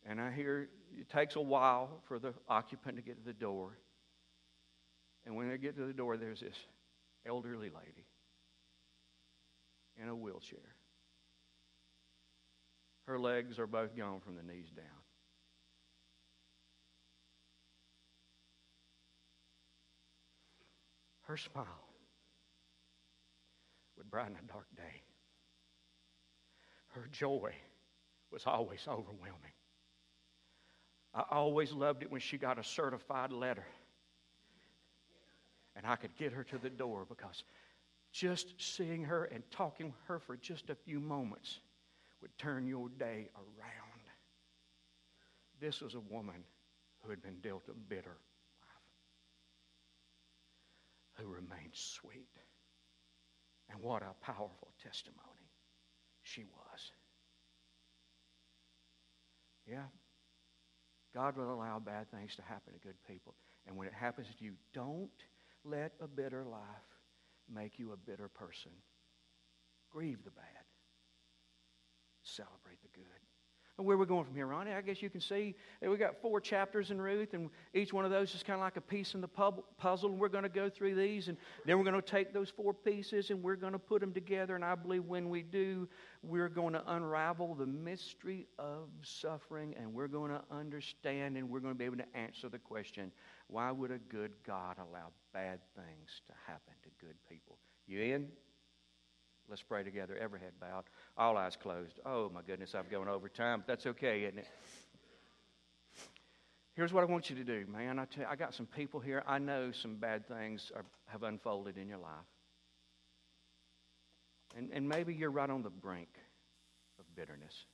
and 0.04 0.20
I 0.20 0.32
hear 0.32 0.68
it 1.00 1.10
takes 1.12 1.36
a 1.36 1.42
while 1.42 2.02
for 2.08 2.18
the 2.18 2.34
occupant 2.50 2.96
to 2.96 3.04
get 3.04 3.20
to 3.20 3.24
the 3.24 3.34
door. 3.34 3.78
And 5.28 5.36
when 5.36 5.48
they 5.48 5.60
get 5.60 5.78
to 5.78 5.86
the 5.86 5.94
door, 5.94 6.18
there's 6.18 6.40
this 6.40 6.58
elderly 7.24 7.70
lady 7.70 8.08
in 10.02 10.10
a 10.10 10.16
wheelchair. 10.16 10.58
Her 13.08 13.18
legs 13.18 13.58
are 13.58 13.68
both 13.68 13.96
gone 13.96 14.20
from 14.20 14.36
the 14.36 14.44
knees 14.44 14.70
down. 14.76 14.86
Her 21.22 21.38
smile 21.38 21.66
would 23.98 24.12
brighten 24.12 24.36
a 24.36 24.52
dark 24.52 24.68
day. 24.76 25.02
Her 26.90 27.08
joy 27.12 27.54
was 28.30 28.44
always 28.46 28.86
overwhelming. 28.88 29.54
I 31.14 31.24
always 31.32 31.72
loved 31.72 32.04
it 32.04 32.12
when 32.12 32.22
she 32.22 32.38
got 32.38 32.60
a 32.60 32.64
certified 32.64 33.32
letter. 33.32 33.66
And 35.78 35.86
I 35.86 35.96
could 35.96 36.16
get 36.18 36.34
her 36.34 36.44
to 36.46 36.58
the 36.58 36.70
door 36.70 37.06
because 37.08 37.44
just 38.12 38.48
seeing 38.58 39.04
her 39.06 39.26
and 39.26 39.44
talking 39.50 39.88
with 39.88 40.02
her 40.08 40.20
for 40.20 40.36
just 40.36 40.70
a 40.70 40.76
few 40.76 41.00
moments 41.00 41.60
would 42.22 42.38
turn 42.38 42.68
your 42.68 42.90
day 42.90 43.30
around. 43.36 44.02
This 45.60 45.82
was 45.82 45.96
a 45.96 46.00
woman 46.00 46.44
who 47.02 47.10
had 47.10 47.22
been 47.22 47.40
dealt 47.42 47.64
a 47.70 47.74
bitter 47.74 48.18
life, 48.62 48.88
who 51.16 51.28
remained 51.32 51.74
sweet. 51.74 52.30
And 53.70 53.82
what 53.82 54.02
a 54.02 54.14
powerful 54.24 54.72
testimony 54.82 55.52
she 56.24 56.44
was. 56.44 56.92
Yeah, 59.68 59.88
God 61.14 61.36
will 61.36 61.54
allow 61.54 61.80
bad 61.80 62.10
things 62.12 62.36
to 62.36 62.42
happen 62.44 62.74
to 62.74 62.80
good 62.80 62.96
people. 63.08 63.36
And 63.66 63.76
when 63.76 63.88
it 63.88 63.94
happens 63.94 64.28
to 64.28 64.44
you, 64.46 64.54
don't 64.74 65.10
let 65.66 65.94
a 66.00 66.08
bitter 66.08 66.46
life 66.46 66.62
make 67.54 67.80
you 67.80 67.92
a 67.92 67.98
bitter 67.98 68.30
person. 68.30 68.72
Grieve 69.92 70.24
the 70.24 70.32
bad. 70.32 70.67
Celebrate 72.36 72.82
the 72.82 72.90
good. 72.94 73.06
Where 73.78 73.96
we're 73.96 74.06
going 74.06 74.26
from 74.26 74.34
here, 74.34 74.48
Ronnie, 74.48 74.72
I 74.72 74.82
guess 74.82 75.04
you 75.04 75.10
can 75.10 75.22
see 75.22 75.54
we've 75.82 76.00
got 76.00 76.20
four 76.20 76.42
chapters 76.42 76.90
in 76.90 77.00
Ruth, 77.00 77.36
and 77.36 77.50
each 77.76 77.94
one 77.94 78.06
of 78.06 78.12
those 78.12 78.34
is 78.34 78.42
kind 78.42 78.56
of 78.56 78.62
like 78.62 78.76
a 78.76 78.82
piece 78.82 79.14
in 79.14 79.22
the 79.22 79.28
puzzle. 79.28 80.10
And 80.10 80.20
we're 80.20 80.30
going 80.30 80.44
to 80.44 80.50
go 80.50 80.68
through 80.68 80.96
these, 80.96 81.28
and 81.28 81.38
then 81.64 81.78
we're 81.78 81.84
going 81.84 82.02
to 82.02 82.02
take 82.02 82.34
those 82.34 82.50
four 82.50 82.74
pieces 82.74 83.30
and 83.30 83.44
we're 83.44 83.56
going 83.56 83.74
to 83.74 83.80
put 83.80 84.02
them 84.02 84.14
together. 84.14 84.56
And 84.56 84.66
I 84.66 84.74
believe 84.74 85.06
when 85.06 85.30
we 85.30 85.44
do, 85.44 85.88
we're 86.24 86.50
going 86.50 86.74
to 86.74 86.92
unravel 86.92 87.54
the 87.54 87.68
mystery 87.68 88.48
of 88.58 88.90
suffering, 89.04 89.76
and 89.80 89.94
we're 89.94 90.08
going 90.08 90.32
to 90.32 90.42
understand, 90.52 91.38
and 91.38 91.48
we're 91.48 91.60
going 91.60 91.76
to 91.76 91.78
be 91.78 91.86
able 91.86 91.98
to 91.98 92.18
answer 92.18 92.50
the 92.50 92.60
question 92.60 93.12
why 93.48 93.72
would 93.72 93.92
a 93.92 94.00
good 94.00 94.34
God 94.46 94.78
allow 94.80 95.12
bad 95.34 95.60
things 95.76 96.22
to 96.26 96.34
happen 96.48 96.74
to 96.84 96.90
good 97.00 97.16
people? 97.30 97.60
You 97.86 98.02
in? 98.02 98.28
Let's 99.50 99.62
pray 99.62 99.84
together. 99.84 100.18
Every 100.20 100.40
head 100.40 100.52
bowed, 100.60 100.84
all 101.18 101.38
eyes 101.38 101.56
closed. 101.56 102.00
Oh, 102.06 102.30
my 102.34 102.42
goodness, 102.46 102.76
I'm 102.76 102.86
going 102.92 103.08
over 103.08 103.30
time, 103.30 103.60
but 103.60 103.68
that's 103.68 103.86
okay, 103.86 104.24
isn't 104.24 104.40
it? 104.40 104.48
Here's 106.74 106.94
what 106.94 107.02
I 107.02 107.06
want 107.06 107.30
you 107.30 107.36
to 107.38 107.44
do, 107.44 107.66
man. 107.72 107.98
I, 107.98 108.06
tell 108.06 108.24
you, 108.24 108.30
I 108.30 108.36
got 108.36 108.54
some 108.54 108.68
people 108.68 109.00
here. 109.00 109.24
I 109.26 109.40
know 109.40 109.72
some 109.72 109.96
bad 109.96 110.28
things 110.28 110.72
are, 110.76 110.86
have 111.08 111.24
unfolded 111.24 111.78
in 111.78 111.88
your 111.88 111.98
life. 111.98 112.12
And, 114.56 114.70
and 114.72 114.88
maybe 114.88 115.14
you're 115.14 115.32
right 115.32 115.50
on 115.50 115.64
the 115.64 115.70
brink 115.70 116.10
of 117.00 117.06
bitterness. 117.16 117.66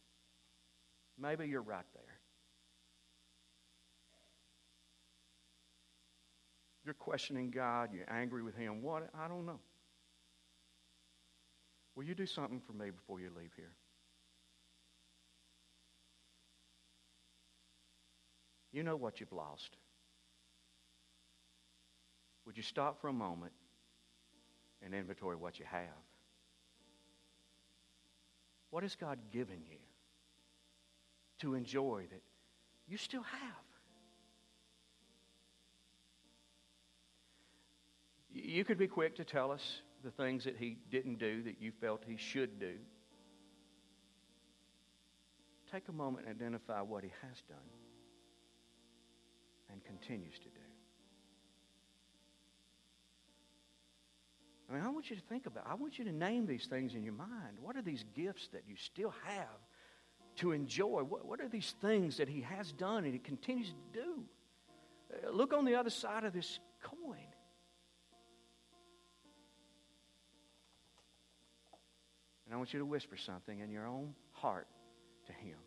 Maybe 1.19 1.47
you're 1.47 1.61
right 1.61 1.85
there. 1.93 2.19
You're 6.85 6.93
questioning 6.93 7.49
God. 7.49 7.89
You're 7.93 8.09
angry 8.09 8.43
with 8.43 8.55
Him. 8.55 8.81
What? 8.81 9.09
I 9.17 9.27
don't 9.27 9.45
know. 9.45 9.59
Will 11.95 12.03
you 12.03 12.15
do 12.15 12.25
something 12.25 12.59
for 12.59 12.73
me 12.73 12.89
before 12.89 13.19
you 13.19 13.29
leave 13.37 13.51
here? 13.55 13.75
You 18.71 18.81
know 18.81 18.95
what 18.95 19.19
you've 19.19 19.31
lost. 19.31 19.77
Would 22.45 22.57
you 22.57 22.63
stop 22.63 22.99
for 22.99 23.07
a 23.07 23.13
moment 23.13 23.53
and 24.81 24.93
inventory 24.93 25.35
what 25.35 25.59
you 25.59 25.65
have? 25.69 25.87
What 28.71 28.81
has 28.81 28.95
God 28.95 29.19
given 29.31 29.59
you 29.69 29.77
to 31.39 31.53
enjoy 31.53 32.05
that 32.09 32.21
you 32.87 32.97
still 32.97 33.21
have? 33.21 33.63
You 38.33 38.65
could 38.65 38.79
be 38.79 38.87
quick 38.87 39.15
to 39.17 39.23
tell 39.23 39.51
us 39.51 39.81
the 40.03 40.11
things 40.11 40.43
that 40.43 40.57
he 40.57 40.77
didn't 40.91 41.17
do 41.17 41.43
that 41.43 41.61
you 41.61 41.71
felt 41.79 42.03
he 42.05 42.17
should 42.17 42.59
do. 42.59 42.73
Take 45.71 45.87
a 45.87 45.93
moment 45.93 46.27
and 46.27 46.35
identify 46.35 46.81
what 46.81 47.03
he 47.03 47.11
has 47.21 47.41
done 47.47 47.57
and 49.71 49.83
continues 49.85 50.37
to 50.37 50.45
do. 50.45 50.59
I 54.69 54.73
mean, 54.75 54.83
I 54.83 54.89
want 54.89 55.09
you 55.09 55.15
to 55.15 55.21
think 55.23 55.45
about 55.45 55.65
I 55.69 55.75
want 55.75 55.99
you 55.99 56.05
to 56.05 56.11
name 56.11 56.45
these 56.45 56.65
things 56.65 56.95
in 56.95 57.03
your 57.03 57.13
mind. 57.13 57.57
What 57.61 57.75
are 57.75 57.81
these 57.81 58.05
gifts 58.15 58.49
that 58.53 58.63
you 58.67 58.75
still 58.75 59.13
have 59.25 59.59
to 60.37 60.51
enjoy? 60.51 61.01
What, 61.03 61.25
what 61.25 61.39
are 61.41 61.49
these 61.49 61.75
things 61.81 62.17
that 62.17 62.27
he 62.27 62.41
has 62.41 62.71
done 62.71 63.03
and 63.03 63.13
he 63.13 63.19
continues 63.19 63.69
to 63.69 63.99
do? 63.99 64.23
Uh, 65.11 65.31
look 65.31 65.53
on 65.53 65.65
the 65.65 65.75
other 65.75 65.89
side 65.89 66.23
of 66.23 66.33
this 66.33 66.59
And 72.53 72.57
I 72.57 72.59
want 72.59 72.71
you 72.71 72.77
to 72.77 72.85
whisper 72.85 73.17
something 73.17 73.61
in 73.61 73.71
your 73.71 73.87
own 73.87 74.13
heart 74.31 74.67
to 75.25 75.33
Him. 75.33 75.57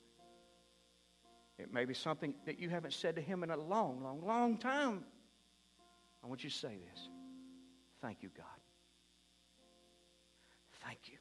It 1.58 1.74
may 1.74 1.84
be 1.84 1.94
something 1.94 2.32
that 2.44 2.60
you 2.60 2.68
haven't 2.68 2.92
said 2.92 3.16
to 3.16 3.20
Him 3.20 3.42
in 3.42 3.50
a 3.50 3.56
long, 3.56 4.04
long, 4.04 4.24
long 4.24 4.56
time. 4.56 5.02
I 6.22 6.28
want 6.28 6.44
you 6.44 6.50
to 6.50 6.54
say 6.54 6.78
this 6.92 7.08
Thank 8.00 8.22
you, 8.22 8.30
God. 8.36 8.46
Thank 10.84 11.00
you. 11.06 11.18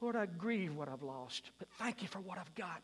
Lord, 0.00 0.14
I 0.14 0.26
grieve 0.26 0.76
what 0.76 0.88
I've 0.88 1.02
lost, 1.02 1.50
but 1.58 1.66
thank 1.80 2.02
you 2.02 2.08
for 2.08 2.20
what 2.20 2.38
I've 2.38 2.54
got. 2.54 2.82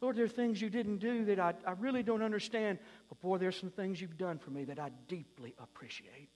Lord, 0.00 0.16
there 0.16 0.24
are 0.24 0.28
things 0.28 0.62
you 0.62 0.70
didn't 0.70 0.98
do 0.98 1.24
that 1.26 1.38
I, 1.38 1.54
I 1.66 1.72
really 1.72 2.02
don't 2.02 2.22
understand. 2.22 2.78
But 3.08 3.20
boy, 3.20 3.38
there's 3.38 3.58
some 3.58 3.70
things 3.70 4.00
you've 4.00 4.16
done 4.16 4.38
for 4.38 4.50
me 4.50 4.64
that 4.64 4.78
I 4.78 4.90
deeply 5.08 5.54
appreciate. 5.58 6.30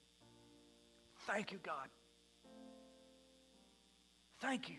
Thank 1.27 1.53
you, 1.53 1.59
God. 1.63 1.89
Thank 4.41 4.69
you. 4.69 4.77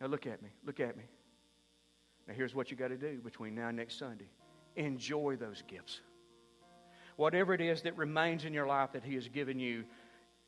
Now 0.00 0.08
look 0.08 0.26
at 0.26 0.42
me. 0.42 0.48
Look 0.66 0.80
at 0.80 0.96
me. 0.96 1.04
Now 2.26 2.34
here's 2.34 2.54
what 2.54 2.70
you 2.70 2.76
got 2.76 2.88
to 2.88 2.96
do 2.96 3.20
between 3.22 3.54
now 3.54 3.68
and 3.68 3.76
next 3.76 3.98
Sunday. 3.98 4.28
Enjoy 4.76 5.36
those 5.36 5.62
gifts. 5.68 6.00
Whatever 7.16 7.54
it 7.54 7.60
is 7.60 7.82
that 7.82 7.96
remains 7.96 8.44
in 8.44 8.52
your 8.52 8.66
life 8.66 8.90
that 8.92 9.04
He 9.04 9.14
has 9.14 9.28
given 9.28 9.60
you, 9.60 9.84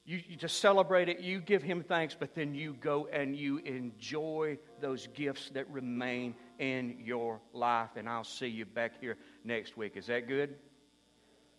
you, 0.06 0.22
you 0.28 0.36
just 0.36 0.60
celebrate 0.60 1.08
it, 1.08 1.20
you 1.20 1.40
give 1.40 1.62
him 1.62 1.82
thanks, 1.82 2.16
but 2.18 2.34
then 2.34 2.54
you 2.54 2.76
go 2.80 3.08
and 3.12 3.36
you 3.36 3.58
enjoy 3.58 4.56
those 4.80 5.08
gifts 5.08 5.50
that 5.50 5.68
remain 5.68 6.34
in 6.60 6.96
your 7.04 7.40
life. 7.52 7.90
And 7.96 8.08
I'll 8.08 8.24
see 8.24 8.46
you 8.46 8.64
back 8.64 9.00
here 9.00 9.16
next 9.44 9.76
week. 9.76 9.96
Is 9.96 10.06
that 10.06 10.28
good? 10.28 10.54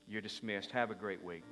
You're 0.07 0.21
dismissed. 0.21 0.71
Have 0.71 0.91
a 0.91 0.95
great 0.95 1.21
week. 1.23 1.43